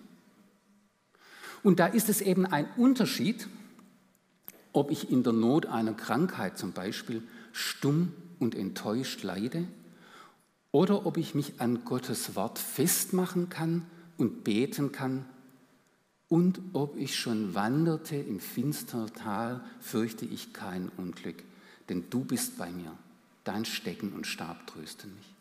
Und 1.62 1.80
da 1.80 1.86
ist 1.86 2.10
es 2.10 2.20
eben 2.20 2.44
ein 2.44 2.68
Unterschied, 2.76 3.48
ob 4.74 4.90
ich 4.90 5.10
in 5.10 5.22
der 5.22 5.32
Not 5.32 5.66
einer 5.66 5.94
Krankheit 5.94 6.58
zum 6.58 6.72
Beispiel 6.72 7.22
stumm 7.54 8.12
und 8.38 8.54
enttäuscht 8.54 9.22
leide? 9.22 9.66
Oder 10.72 11.06
ob 11.06 11.16
ich 11.16 11.34
mich 11.34 11.60
an 11.60 11.84
Gottes 11.84 12.34
Wort 12.34 12.58
festmachen 12.58 13.48
kann 13.48 13.86
und 14.18 14.44
beten 14.44 14.92
kann? 14.92 15.24
Und 16.28 16.60
ob 16.72 16.96
ich 16.96 17.16
schon 17.16 17.54
wanderte 17.54 18.16
im 18.16 18.40
finsteren 18.40 19.12
Tal, 19.14 19.64
fürchte 19.80 20.24
ich 20.24 20.52
kein 20.52 20.90
Unglück, 20.96 21.44
denn 21.88 22.04
du 22.10 22.24
bist 22.24 22.58
bei 22.58 22.70
mir, 22.70 22.92
dein 23.44 23.64
Stecken 23.64 24.12
und 24.12 24.26
Stab 24.26 24.66
trösten 24.66 25.14
mich. 25.14 25.34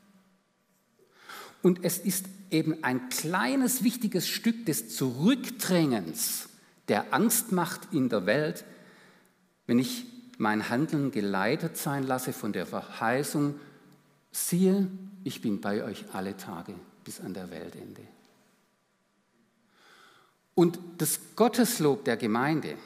Und 1.64 1.84
es 1.84 1.98
ist 1.98 2.26
eben 2.52 2.84
ein 2.84 3.10
kleines 3.10 3.84
wichtiges 3.84 4.28
Stück 4.28 4.66
des 4.68 4.96
Zurückdrängens 4.96 6.50
der 6.90 7.14
Angstmacht 7.14 7.88
in 7.92 8.10
der 8.10 8.26
Welt, 8.26 8.66
wenn 9.66 9.80
ich 9.80 10.06
mein 10.38 10.70
Handeln 10.70 11.12
geleitet 11.12 11.78
sein 11.78 12.04
lasse 12.04 12.34
von 12.34 12.54
der 12.54 12.66
Verheißung, 12.66 13.56
siehe, 14.32 14.88
ich 15.24 15.42
bin 15.42 15.62
bei 15.62 15.84
euch 15.84 16.06
alle 16.14 16.36
Tage 16.38 16.74
bis 17.04 17.22
an 17.22 17.34
der 17.34 17.52
Weltende. 17.52 18.02
Und 20.56 20.80
das 20.98 21.20
Gotteslob 21.36 22.06
der 22.06 22.18
Gemeinde, 22.18 22.78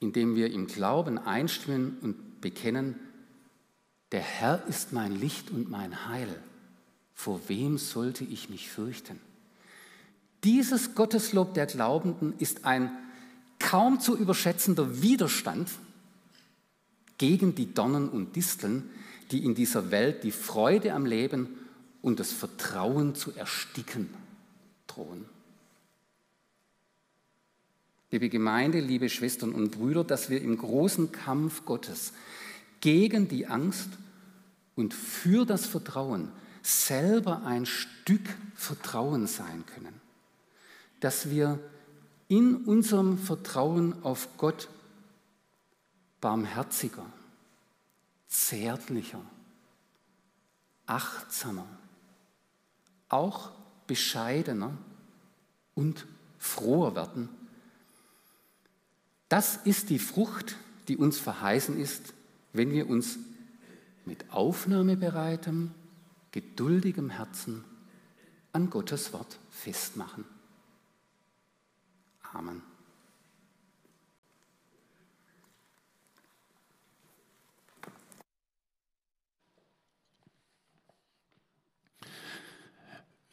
in 0.00 0.12
dem 0.12 0.36
wir 0.36 0.50
im 0.52 0.66
Glauben 0.66 1.18
einstimmen 1.18 1.98
und 2.00 2.40
bekennen, 2.40 2.98
der 4.10 4.20
Herr 4.20 4.66
ist 4.68 4.92
mein 4.92 5.12
Licht 5.12 5.50
und 5.50 5.70
mein 5.70 6.08
Heil, 6.08 6.28
vor 7.14 7.40
wem 7.48 7.78
sollte 7.78 8.24
ich 8.24 8.50
mich 8.50 8.70
fürchten? 8.70 9.20
Dieses 10.44 10.94
Gotteslob 10.94 11.54
der 11.54 11.66
Glaubenden 11.66 12.34
ist 12.38 12.64
ein 12.64 12.90
kaum 13.58 14.00
zu 14.00 14.16
überschätzender 14.16 15.02
Widerstand 15.02 15.70
gegen 17.22 17.54
die 17.54 17.72
Dornen 17.72 18.08
und 18.08 18.34
Disteln, 18.34 18.90
die 19.30 19.44
in 19.44 19.54
dieser 19.54 19.92
Welt 19.92 20.24
die 20.24 20.32
Freude 20.32 20.92
am 20.92 21.06
Leben 21.06 21.56
und 22.00 22.18
das 22.18 22.32
Vertrauen 22.32 23.14
zu 23.14 23.30
ersticken 23.36 24.12
drohen. 24.88 25.24
Liebe 28.10 28.28
Gemeinde, 28.28 28.80
liebe 28.80 29.08
Schwestern 29.08 29.52
und 29.52 29.70
Brüder, 29.70 30.02
dass 30.02 30.30
wir 30.30 30.42
im 30.42 30.58
großen 30.58 31.12
Kampf 31.12 31.64
Gottes 31.64 32.12
gegen 32.80 33.28
die 33.28 33.46
Angst 33.46 33.90
und 34.74 34.92
für 34.92 35.46
das 35.46 35.64
Vertrauen 35.64 36.28
selber 36.60 37.44
ein 37.44 37.66
Stück 37.66 38.34
Vertrauen 38.56 39.28
sein 39.28 39.62
können. 39.72 40.00
Dass 40.98 41.30
wir 41.30 41.60
in 42.26 42.56
unserem 42.56 43.16
Vertrauen 43.16 44.02
auf 44.02 44.36
Gott 44.38 44.68
barmherziger, 46.22 47.04
zärtlicher, 48.28 49.20
achtsamer, 50.86 51.66
auch 53.10 53.50
bescheidener 53.86 54.78
und 55.74 56.06
froher 56.38 56.94
werden. 56.94 57.28
Das 59.28 59.56
ist 59.56 59.90
die 59.90 59.98
Frucht, 59.98 60.56
die 60.88 60.96
uns 60.96 61.18
verheißen 61.18 61.78
ist, 61.78 62.14
wenn 62.52 62.70
wir 62.70 62.88
uns 62.88 63.18
mit 64.04 64.30
aufnahmebereitem, 64.32 65.74
geduldigem 66.30 67.10
Herzen 67.10 67.64
an 68.52 68.70
Gottes 68.70 69.12
Wort 69.12 69.38
festmachen. 69.50 70.24
Amen. 72.32 72.71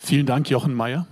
Vielen 0.01 0.25
Dank, 0.25 0.49
Jochen 0.49 0.73
Mayer. 0.73 1.05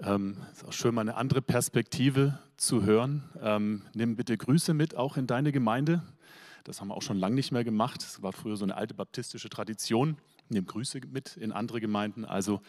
Ähm, 0.00 0.36
ist 0.52 0.64
auch 0.64 0.72
schön, 0.74 0.94
mal 0.94 1.00
eine 1.00 1.16
andere 1.16 1.40
Perspektive 1.40 2.38
zu 2.58 2.84
hören. 2.84 3.24
Ähm, 3.42 3.82
nimm 3.94 4.14
bitte 4.14 4.36
Grüße 4.36 4.74
mit, 4.74 4.94
auch 4.94 5.16
in 5.16 5.26
deine 5.26 5.52
Gemeinde. 5.52 6.02
Das 6.64 6.80
haben 6.80 6.88
wir 6.88 6.94
auch 6.94 7.02
schon 7.02 7.16
lange 7.16 7.34
nicht 7.34 7.50
mehr 7.50 7.64
gemacht. 7.64 8.02
Das 8.02 8.22
war 8.22 8.32
früher 8.32 8.56
so 8.56 8.64
eine 8.64 8.76
alte 8.76 8.92
baptistische 8.92 9.48
Tradition. 9.48 10.18
Nimm 10.50 10.66
Grüße 10.66 11.00
mit 11.10 11.38
in 11.38 11.50
andere 11.50 11.80
Gemeinden. 11.80 12.26
Also 12.26 12.60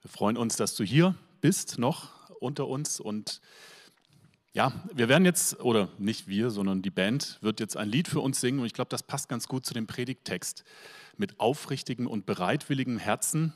wir 0.00 0.10
freuen 0.10 0.36
uns, 0.36 0.56
dass 0.56 0.76
du 0.76 0.84
hier 0.84 1.16
bist, 1.40 1.78
noch 1.78 2.30
unter 2.38 2.68
uns. 2.68 3.00
Und 3.00 3.40
ja, 4.52 4.72
wir 4.94 5.08
werden 5.08 5.24
jetzt, 5.24 5.60
oder 5.60 5.88
nicht 5.98 6.28
wir, 6.28 6.50
sondern 6.50 6.82
die 6.82 6.90
Band 6.90 7.38
wird 7.42 7.58
jetzt 7.58 7.76
ein 7.76 7.88
Lied 7.90 8.06
für 8.06 8.20
uns 8.20 8.40
singen. 8.40 8.60
Und 8.60 8.66
ich 8.66 8.74
glaube, 8.74 8.90
das 8.90 9.02
passt 9.02 9.28
ganz 9.28 9.48
gut 9.48 9.66
zu 9.66 9.74
dem 9.74 9.88
Predigttext. 9.88 10.64
Mit 11.18 11.40
aufrichtigem 11.40 12.06
und 12.06 12.26
bereitwilligem 12.26 12.96
Herzen 12.96 13.52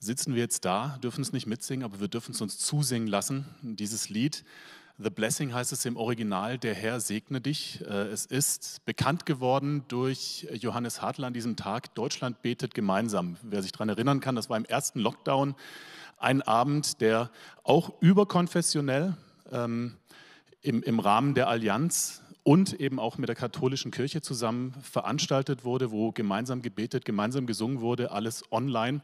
sitzen 0.00 0.34
wir 0.34 0.42
jetzt 0.42 0.64
da, 0.64 0.98
dürfen 1.02 1.22
es 1.22 1.32
nicht 1.32 1.46
mitsingen, 1.46 1.84
aber 1.84 2.00
wir 2.00 2.08
dürfen 2.08 2.32
es 2.32 2.40
uns 2.40 2.58
zusingen 2.58 3.08
lassen. 3.08 3.46
Dieses 3.62 4.08
Lied, 4.08 4.44
The 5.00 5.10
Blessing 5.10 5.54
heißt 5.54 5.72
es 5.72 5.84
im 5.84 5.96
Original, 5.96 6.58
der 6.58 6.74
Herr 6.74 6.98
segne 6.98 7.40
dich. 7.40 7.80
Äh, 7.82 8.08
es 8.08 8.26
ist 8.26 8.84
bekannt 8.84 9.26
geworden 9.26 9.84
durch 9.86 10.48
Johannes 10.54 11.02
Hartl 11.02 11.24
an 11.24 11.32
diesem 11.32 11.54
Tag. 11.54 11.94
Deutschland 11.94 12.42
betet 12.42 12.74
gemeinsam. 12.74 13.36
Wer 13.42 13.62
sich 13.62 13.70
daran 13.70 13.90
erinnern 13.90 14.18
kann, 14.18 14.34
das 14.34 14.50
war 14.50 14.56
im 14.56 14.64
ersten 14.64 14.98
Lockdown 14.98 15.54
ein 16.16 16.42
Abend, 16.42 17.00
der 17.00 17.30
auch 17.62 17.92
überkonfessionell 18.00 19.16
ähm, 19.52 19.96
im, 20.62 20.82
im 20.82 20.98
Rahmen 20.98 21.34
der 21.34 21.46
Allianz 21.48 22.22
und 22.48 22.80
eben 22.80 22.98
auch 22.98 23.18
mit 23.18 23.28
der 23.28 23.36
katholischen 23.36 23.90
Kirche 23.90 24.22
zusammen 24.22 24.72
veranstaltet 24.80 25.64
wurde, 25.64 25.90
wo 25.90 26.12
gemeinsam 26.12 26.62
gebetet, 26.62 27.04
gemeinsam 27.04 27.46
gesungen 27.46 27.82
wurde, 27.82 28.10
alles 28.10 28.42
online. 28.50 29.02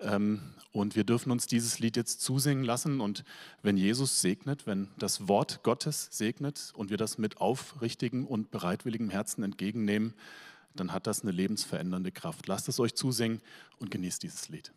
Ähm, 0.00 0.40
und 0.72 0.96
wir 0.96 1.04
dürfen 1.04 1.30
uns 1.30 1.46
dieses 1.46 1.78
Lied 1.78 1.96
jetzt 1.96 2.20
zusingen 2.20 2.64
lassen. 2.64 3.00
Und 3.00 3.22
wenn 3.62 3.76
Jesus 3.76 4.20
segnet, 4.20 4.66
wenn 4.66 4.88
das 4.98 5.28
Wort 5.28 5.62
Gottes 5.62 6.08
segnet 6.10 6.72
und 6.74 6.90
wir 6.90 6.96
das 6.96 7.16
mit 7.16 7.40
aufrichtigem 7.40 8.26
und 8.26 8.50
bereitwilligem 8.50 9.08
Herzen 9.08 9.44
entgegennehmen, 9.44 10.12
dann 10.74 10.92
hat 10.92 11.06
das 11.06 11.22
eine 11.22 11.30
lebensverändernde 11.30 12.10
Kraft. 12.10 12.48
Lasst 12.48 12.68
es 12.68 12.80
euch 12.80 12.96
zusingen 12.96 13.40
und 13.78 13.92
genießt 13.92 14.20
dieses 14.20 14.48
Lied. 14.48 14.72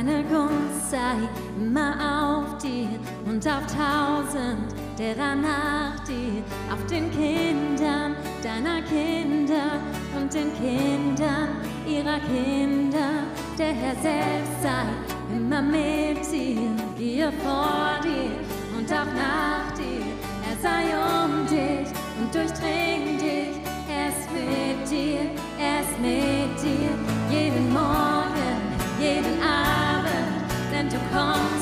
Seine 0.00 0.24
Gunst 0.24 0.92
sei 0.92 1.28
immer 1.58 1.92
auf 1.92 2.56
dir 2.56 2.88
und 3.26 3.46
auf 3.46 3.66
tausend 3.66 4.72
derer 4.98 5.34
nach 5.34 6.02
dir, 6.04 6.42
auf 6.72 6.86
den 6.86 7.10
Kindern 7.10 8.16
deiner 8.42 8.80
Kinder 8.80 9.78
und 10.18 10.32
den 10.32 10.54
Kindern 10.54 11.48
ihrer 11.86 12.18
Kinder. 12.20 13.24
Der 13.58 13.74
Herr 13.74 13.94
selbst 13.96 14.62
sei 14.62 15.36
immer 15.36 15.60
mit 15.60 16.24
dir, 16.32 16.70
gehe 16.96 17.30
vor 17.44 18.00
dir 18.02 18.78
und 18.78 18.90
auch 18.90 19.12
nach 19.12 19.70
dir. 19.76 20.06
Er 20.48 20.56
sei 20.62 20.96
um 20.96 21.46
dich 21.46 21.92
und 22.18 22.34
durchdring 22.34 23.18
dich. 23.18 23.60
Er 23.94 24.08
ist 24.08 24.30
mit 24.32 24.90
dir, 24.90 25.20
er 25.58 25.80
ist 25.82 26.00
mit 26.00 26.56
dir 26.62 26.88
jeden 27.30 27.70
Morgen 27.70 28.40
jeden 29.00 29.42
Abend, 29.42 29.69
comes. 31.10 31.59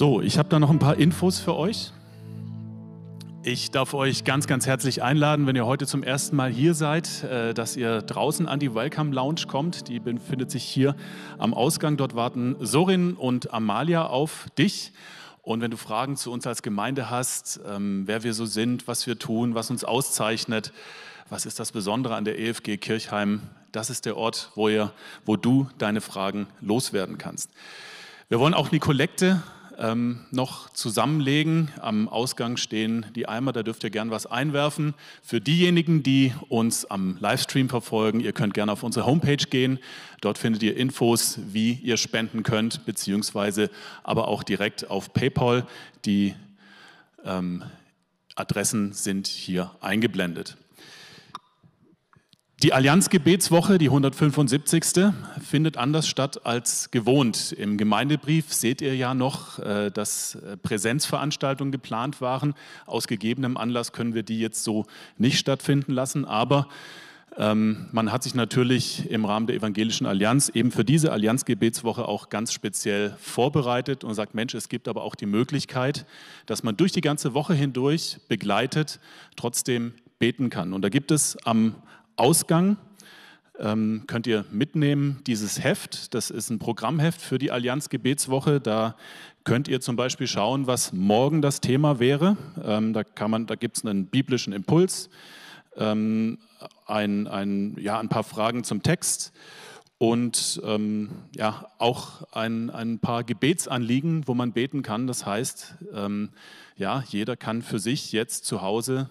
So, 0.00 0.22
ich 0.22 0.38
habe 0.38 0.48
da 0.48 0.58
noch 0.58 0.70
ein 0.70 0.78
paar 0.78 0.96
Infos 0.96 1.40
für 1.40 1.54
euch. 1.54 1.92
Ich 3.42 3.70
darf 3.70 3.92
euch 3.92 4.24
ganz, 4.24 4.46
ganz 4.46 4.66
herzlich 4.66 5.02
einladen, 5.02 5.46
wenn 5.46 5.54
ihr 5.56 5.66
heute 5.66 5.86
zum 5.86 6.02
ersten 6.02 6.36
Mal 6.36 6.50
hier 6.50 6.72
seid, 6.72 7.22
äh, 7.24 7.52
dass 7.52 7.76
ihr 7.76 8.00
draußen 8.00 8.48
an 8.48 8.60
die 8.60 8.74
Welcome 8.74 9.14
Lounge 9.14 9.42
kommt. 9.46 9.88
Die 9.88 10.00
befindet 10.00 10.50
sich 10.50 10.64
hier 10.64 10.96
am 11.36 11.52
Ausgang. 11.52 11.98
Dort 11.98 12.14
warten 12.14 12.56
Sorin 12.60 13.12
und 13.12 13.52
Amalia 13.52 14.06
auf 14.06 14.46
dich. 14.56 14.94
Und 15.42 15.60
wenn 15.60 15.70
du 15.70 15.76
Fragen 15.76 16.16
zu 16.16 16.32
uns 16.32 16.46
als 16.46 16.62
Gemeinde 16.62 17.10
hast, 17.10 17.60
ähm, 17.68 18.04
wer 18.06 18.22
wir 18.22 18.32
so 18.32 18.46
sind, 18.46 18.88
was 18.88 19.06
wir 19.06 19.18
tun, 19.18 19.54
was 19.54 19.70
uns 19.70 19.84
auszeichnet, 19.84 20.72
was 21.28 21.44
ist 21.44 21.60
das 21.60 21.72
Besondere 21.72 22.14
an 22.14 22.24
der 22.24 22.38
EFG 22.38 22.78
Kirchheim, 22.78 23.42
das 23.70 23.90
ist 23.90 24.06
der 24.06 24.16
Ort, 24.16 24.50
wo, 24.54 24.70
ihr, 24.70 24.92
wo 25.26 25.36
du 25.36 25.68
deine 25.76 26.00
Fragen 26.00 26.46
loswerden 26.62 27.18
kannst. 27.18 27.50
Wir 28.30 28.40
wollen 28.40 28.54
auch 28.54 28.70
die 28.70 28.78
Kollekte 28.78 29.42
ähm, 29.80 30.20
noch 30.30 30.70
zusammenlegen. 30.70 31.70
Am 31.80 32.08
Ausgang 32.08 32.56
stehen 32.56 33.06
die 33.16 33.26
Eimer, 33.26 33.52
da 33.52 33.62
dürft 33.62 33.82
ihr 33.82 33.90
gern 33.90 34.10
was 34.10 34.26
einwerfen. 34.26 34.94
Für 35.22 35.40
diejenigen, 35.40 36.02
die 36.02 36.34
uns 36.48 36.84
am 36.84 37.16
Livestream 37.18 37.68
verfolgen, 37.68 38.20
ihr 38.20 38.32
könnt 38.32 38.54
gerne 38.54 38.72
auf 38.72 38.82
unsere 38.82 39.06
Homepage 39.06 39.36
gehen. 39.36 39.78
Dort 40.20 40.36
findet 40.38 40.62
ihr 40.62 40.76
Infos, 40.76 41.38
wie 41.50 41.72
ihr 41.82 41.96
spenden 41.96 42.42
könnt, 42.42 42.84
beziehungsweise 42.84 43.70
aber 44.04 44.28
auch 44.28 44.42
direkt 44.42 44.90
auf 44.90 45.14
PayPal. 45.14 45.66
Die 46.04 46.34
ähm, 47.24 47.64
Adressen 48.36 48.92
sind 48.92 49.26
hier 49.26 49.70
eingeblendet. 49.80 50.56
Die 52.62 52.74
Allianz-Gebetswoche, 52.74 53.78
die 53.78 53.86
175. 53.86 55.14
findet 55.40 55.78
anders 55.78 56.06
statt 56.06 56.44
als 56.44 56.90
gewohnt. 56.90 57.52
Im 57.52 57.78
Gemeindebrief 57.78 58.52
seht 58.52 58.82
ihr 58.82 58.94
ja 58.94 59.14
noch, 59.14 59.58
äh, 59.60 59.90
dass 59.90 60.34
äh, 60.34 60.58
Präsenzveranstaltungen 60.58 61.72
geplant 61.72 62.20
waren. 62.20 62.52
Aus 62.84 63.06
gegebenem 63.06 63.56
Anlass 63.56 63.92
können 63.92 64.12
wir 64.12 64.24
die 64.24 64.40
jetzt 64.40 64.62
so 64.62 64.84
nicht 65.16 65.38
stattfinden 65.38 65.92
lassen, 65.92 66.24
aber 66.26 66.68
Ähm, 67.38 67.86
man 67.92 68.10
hat 68.10 68.24
sich 68.24 68.34
natürlich 68.34 69.08
im 69.08 69.24
Rahmen 69.24 69.46
der 69.46 69.54
Evangelischen 69.54 70.04
Allianz 70.04 70.48
eben 70.48 70.72
für 70.72 70.84
diese 70.84 71.12
Allianzgebetswoche 71.12 72.08
auch 72.08 72.28
ganz 72.28 72.52
speziell 72.52 73.16
vorbereitet 73.20 74.02
und 74.02 74.14
sagt, 74.14 74.34
Mensch, 74.34 74.52
es 74.54 74.68
gibt 74.68 74.88
aber 74.88 75.04
auch 75.04 75.14
die 75.14 75.26
Möglichkeit, 75.26 76.06
dass 76.46 76.64
man 76.64 76.76
durch 76.76 76.90
die 76.90 77.02
ganze 77.02 77.32
Woche 77.32 77.54
hindurch 77.54 78.18
begleitet 78.26 78.98
trotzdem 79.36 79.92
beten 80.18 80.50
kann. 80.50 80.72
Und 80.72 80.82
da 80.82 80.88
gibt 80.88 81.12
es 81.12 81.36
am 81.46 81.76
Ausgang 82.16 82.76
ähm, 83.58 84.04
könnt 84.06 84.26
ihr 84.26 84.44
mitnehmen 84.50 85.20
dieses 85.26 85.62
Heft. 85.62 86.14
Das 86.14 86.30
ist 86.30 86.50
ein 86.50 86.58
Programmheft 86.58 87.20
für 87.20 87.38
die 87.38 87.50
Allianz 87.50 87.88
Gebetswoche. 87.88 88.60
Da 88.60 88.96
könnt 89.44 89.68
ihr 89.68 89.80
zum 89.80 89.96
Beispiel 89.96 90.26
schauen, 90.26 90.66
was 90.66 90.92
morgen 90.92 91.42
das 91.42 91.60
Thema 91.60 91.98
wäre. 91.98 92.36
Ähm, 92.62 92.92
da 92.92 93.02
da 93.02 93.54
gibt 93.54 93.76
es 93.76 93.84
einen 93.84 94.06
biblischen 94.06 94.52
Impuls, 94.52 95.10
ähm, 95.76 96.38
ein, 96.86 97.26
ein, 97.26 97.76
ja, 97.78 97.98
ein 98.00 98.08
paar 98.08 98.24
Fragen 98.24 98.64
zum 98.64 98.82
Text 98.82 99.32
und 99.98 100.60
ähm, 100.64 101.10
ja, 101.36 101.70
auch 101.78 102.22
ein, 102.32 102.70
ein 102.70 103.00
paar 103.00 103.22
Gebetsanliegen, 103.22 104.26
wo 104.26 104.34
man 104.34 104.52
beten 104.52 104.82
kann. 104.82 105.06
Das 105.06 105.26
heißt, 105.26 105.74
ähm, 105.92 106.30
ja, 106.76 107.04
jeder 107.08 107.36
kann 107.36 107.60
für 107.60 107.78
sich 107.78 108.10
jetzt 108.12 108.46
zu 108.46 108.62
Hause 108.62 109.10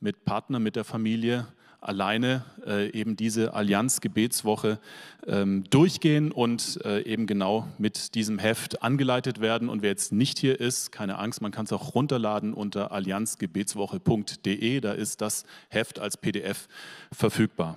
mit 0.00 0.24
Partner, 0.24 0.58
mit 0.58 0.76
der 0.76 0.84
Familie 0.84 1.46
alleine 1.84 2.44
äh, 2.66 2.90
eben 2.90 3.16
diese 3.16 3.54
Allianz-Gebetswoche 3.54 4.78
ähm, 5.26 5.64
durchgehen 5.70 6.32
und 6.32 6.80
äh, 6.84 7.02
eben 7.02 7.26
genau 7.26 7.68
mit 7.78 8.14
diesem 8.14 8.38
Heft 8.38 8.82
angeleitet 8.82 9.40
werden. 9.40 9.68
Und 9.68 9.82
wer 9.82 9.90
jetzt 9.90 10.12
nicht 10.12 10.38
hier 10.38 10.58
ist, 10.60 10.92
keine 10.92 11.18
Angst, 11.18 11.42
man 11.42 11.52
kann 11.52 11.66
es 11.66 11.72
auch 11.72 11.94
runterladen 11.94 12.54
unter 12.54 12.92
allianzgebetswoche.de. 12.92 14.80
Da 14.80 14.92
ist 14.92 15.20
das 15.20 15.44
Heft 15.68 15.98
als 15.98 16.16
PDF 16.16 16.68
verfügbar. 17.12 17.76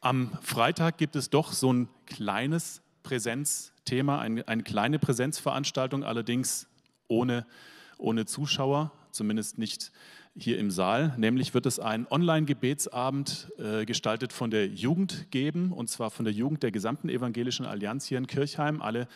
Am 0.00 0.30
Freitag 0.40 0.98
gibt 0.98 1.16
es 1.16 1.30
doch 1.30 1.52
so 1.52 1.72
ein 1.72 1.88
kleines 2.06 2.80
Präsenzthema, 3.02 4.20
eine, 4.20 4.46
eine 4.46 4.62
kleine 4.62 4.98
Präsenzveranstaltung, 4.98 6.04
allerdings 6.04 6.68
ohne, 7.08 7.46
ohne 7.98 8.24
Zuschauer, 8.26 8.92
zumindest 9.10 9.58
nicht 9.58 9.90
hier 10.38 10.58
im 10.58 10.70
Saal. 10.70 11.14
Nämlich 11.16 11.54
wird 11.54 11.66
es 11.66 11.78
einen 11.78 12.06
Online-Gebetsabend 12.10 13.52
äh, 13.58 13.84
gestaltet 13.84 14.32
von 14.32 14.50
der 14.50 14.66
Jugend 14.66 15.30
geben, 15.30 15.72
und 15.72 15.88
zwar 15.88 16.10
von 16.10 16.24
der 16.24 16.34
Jugend 16.34 16.62
der 16.62 16.70
gesamten 16.70 17.08
Evangelischen 17.08 17.66
Allianz 17.66 18.06
hier 18.06 18.18
in 18.18 18.26
Kirchheim. 18.26 18.82
Alle 18.82 19.08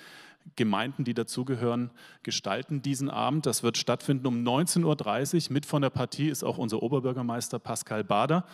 Gemeinden, 0.56 1.04
die 1.04 1.14
dazugehören, 1.14 1.90
gestalten 2.22 2.82
diesen 2.82 3.10
Abend. 3.10 3.46
Das 3.46 3.62
wird 3.62 3.76
stattfinden 3.76 4.26
um 4.26 4.42
19.30 4.42 5.48
Uhr. 5.48 5.52
Mit 5.52 5.66
von 5.66 5.82
der 5.82 5.90
Partie 5.90 6.28
ist 6.28 6.42
auch 6.42 6.58
unser 6.58 6.82
Oberbürgermeister 6.82 7.58
Pascal 7.58 8.04
Bader. 8.04 8.46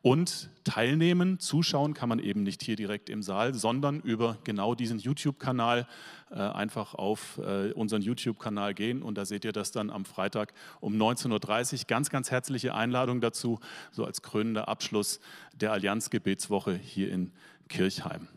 Und 0.00 0.50
teilnehmen, 0.62 1.40
zuschauen 1.40 1.92
kann 1.92 2.08
man 2.08 2.20
eben 2.20 2.44
nicht 2.44 2.62
hier 2.62 2.76
direkt 2.76 3.10
im 3.10 3.22
Saal, 3.22 3.54
sondern 3.54 4.00
über 4.00 4.38
genau 4.44 4.74
diesen 4.74 5.00
YouTube-Kanal 5.00 5.88
äh, 6.30 6.34
einfach 6.34 6.94
auf 6.94 7.38
äh, 7.38 7.72
unseren 7.72 8.02
YouTube-Kanal 8.02 8.74
gehen 8.74 9.02
und 9.02 9.16
da 9.18 9.24
seht 9.24 9.44
ihr 9.44 9.52
das 9.52 9.72
dann 9.72 9.90
am 9.90 10.04
Freitag 10.04 10.52
um 10.80 10.94
19.30 10.94 11.72
Uhr. 11.72 11.84
Ganz, 11.88 12.10
ganz 12.10 12.30
herzliche 12.30 12.74
Einladung 12.74 13.20
dazu, 13.20 13.58
so 13.90 14.04
als 14.04 14.22
krönender 14.22 14.68
Abschluss 14.68 15.20
der 15.54 15.72
Allianz-Gebetswoche 15.72 16.74
hier 16.74 17.10
in 17.10 17.32
Kirchheim. 17.68 18.28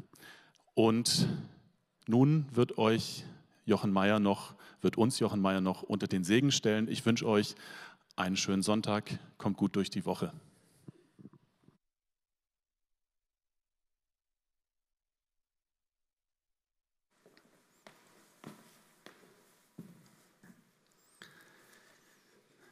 Und 0.74 1.28
nun 2.08 2.48
wird 2.52 2.78
euch 2.80 3.24
Jochen 3.66 3.92
Meyer 3.92 4.20
noch, 4.20 4.56
wird 4.82 4.98
uns 4.98 5.20
Jochen 5.20 5.42
Meyer 5.42 5.62
noch 5.62 5.84
unter 5.84 6.08
den 6.08 6.24
Segen 6.24 6.52
stellen. 6.52 6.88
Ich 6.90 7.06
wünsche 7.06 7.28
euch 7.28 7.56
einen 8.16 8.36
schönen 8.36 8.64
Sonntag, 8.64 9.20
kommt 9.38 9.58
gut 9.58 9.76
durch 9.76 9.90
die 9.90 10.06
Woche. 10.06 10.34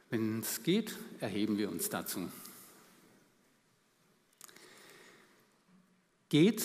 Wenn 0.10 0.39
es 0.39 0.64
geht, 0.64 0.97
erheben 1.20 1.57
wir 1.57 1.70
uns 1.70 1.89
dazu. 1.89 2.32
Geht 6.30 6.64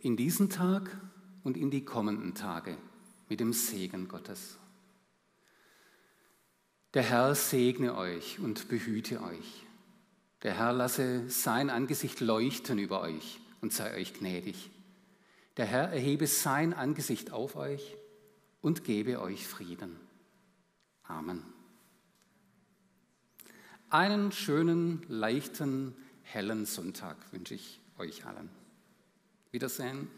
in 0.00 0.16
diesen 0.16 0.50
Tag 0.50 0.90
und 1.42 1.56
in 1.56 1.70
die 1.70 1.84
kommenden 1.84 2.34
Tage 2.34 2.76
mit 3.28 3.40
dem 3.40 3.52
Segen 3.52 4.08
Gottes. 4.08 4.58
Der 6.92 7.02
Herr 7.02 7.34
segne 7.34 7.96
euch 7.96 8.38
und 8.38 8.68
behüte 8.68 9.22
euch. 9.22 9.66
Der 10.42 10.58
Herr 10.58 10.72
lasse 10.72 11.28
sein 11.30 11.70
Angesicht 11.70 12.20
leuchten 12.20 12.78
über 12.78 13.00
euch 13.00 13.40
und 13.62 13.72
sei 13.72 13.94
euch 13.94 14.12
gnädig. 14.12 14.70
Der 15.56 15.64
Herr 15.64 15.88
erhebe 15.90 16.26
sein 16.26 16.74
Angesicht 16.74 17.32
auf 17.32 17.56
euch 17.56 17.96
und 18.60 18.84
gebe 18.84 19.20
euch 19.20 19.46
Frieden. 19.46 19.98
Amen. 21.02 21.53
Einen 23.94 24.32
schönen, 24.32 25.04
leichten, 25.06 25.94
hellen 26.24 26.66
Sonntag 26.66 27.16
wünsche 27.30 27.54
ich 27.54 27.80
euch 27.96 28.26
allen. 28.26 28.50
Wiedersehen. 29.52 30.08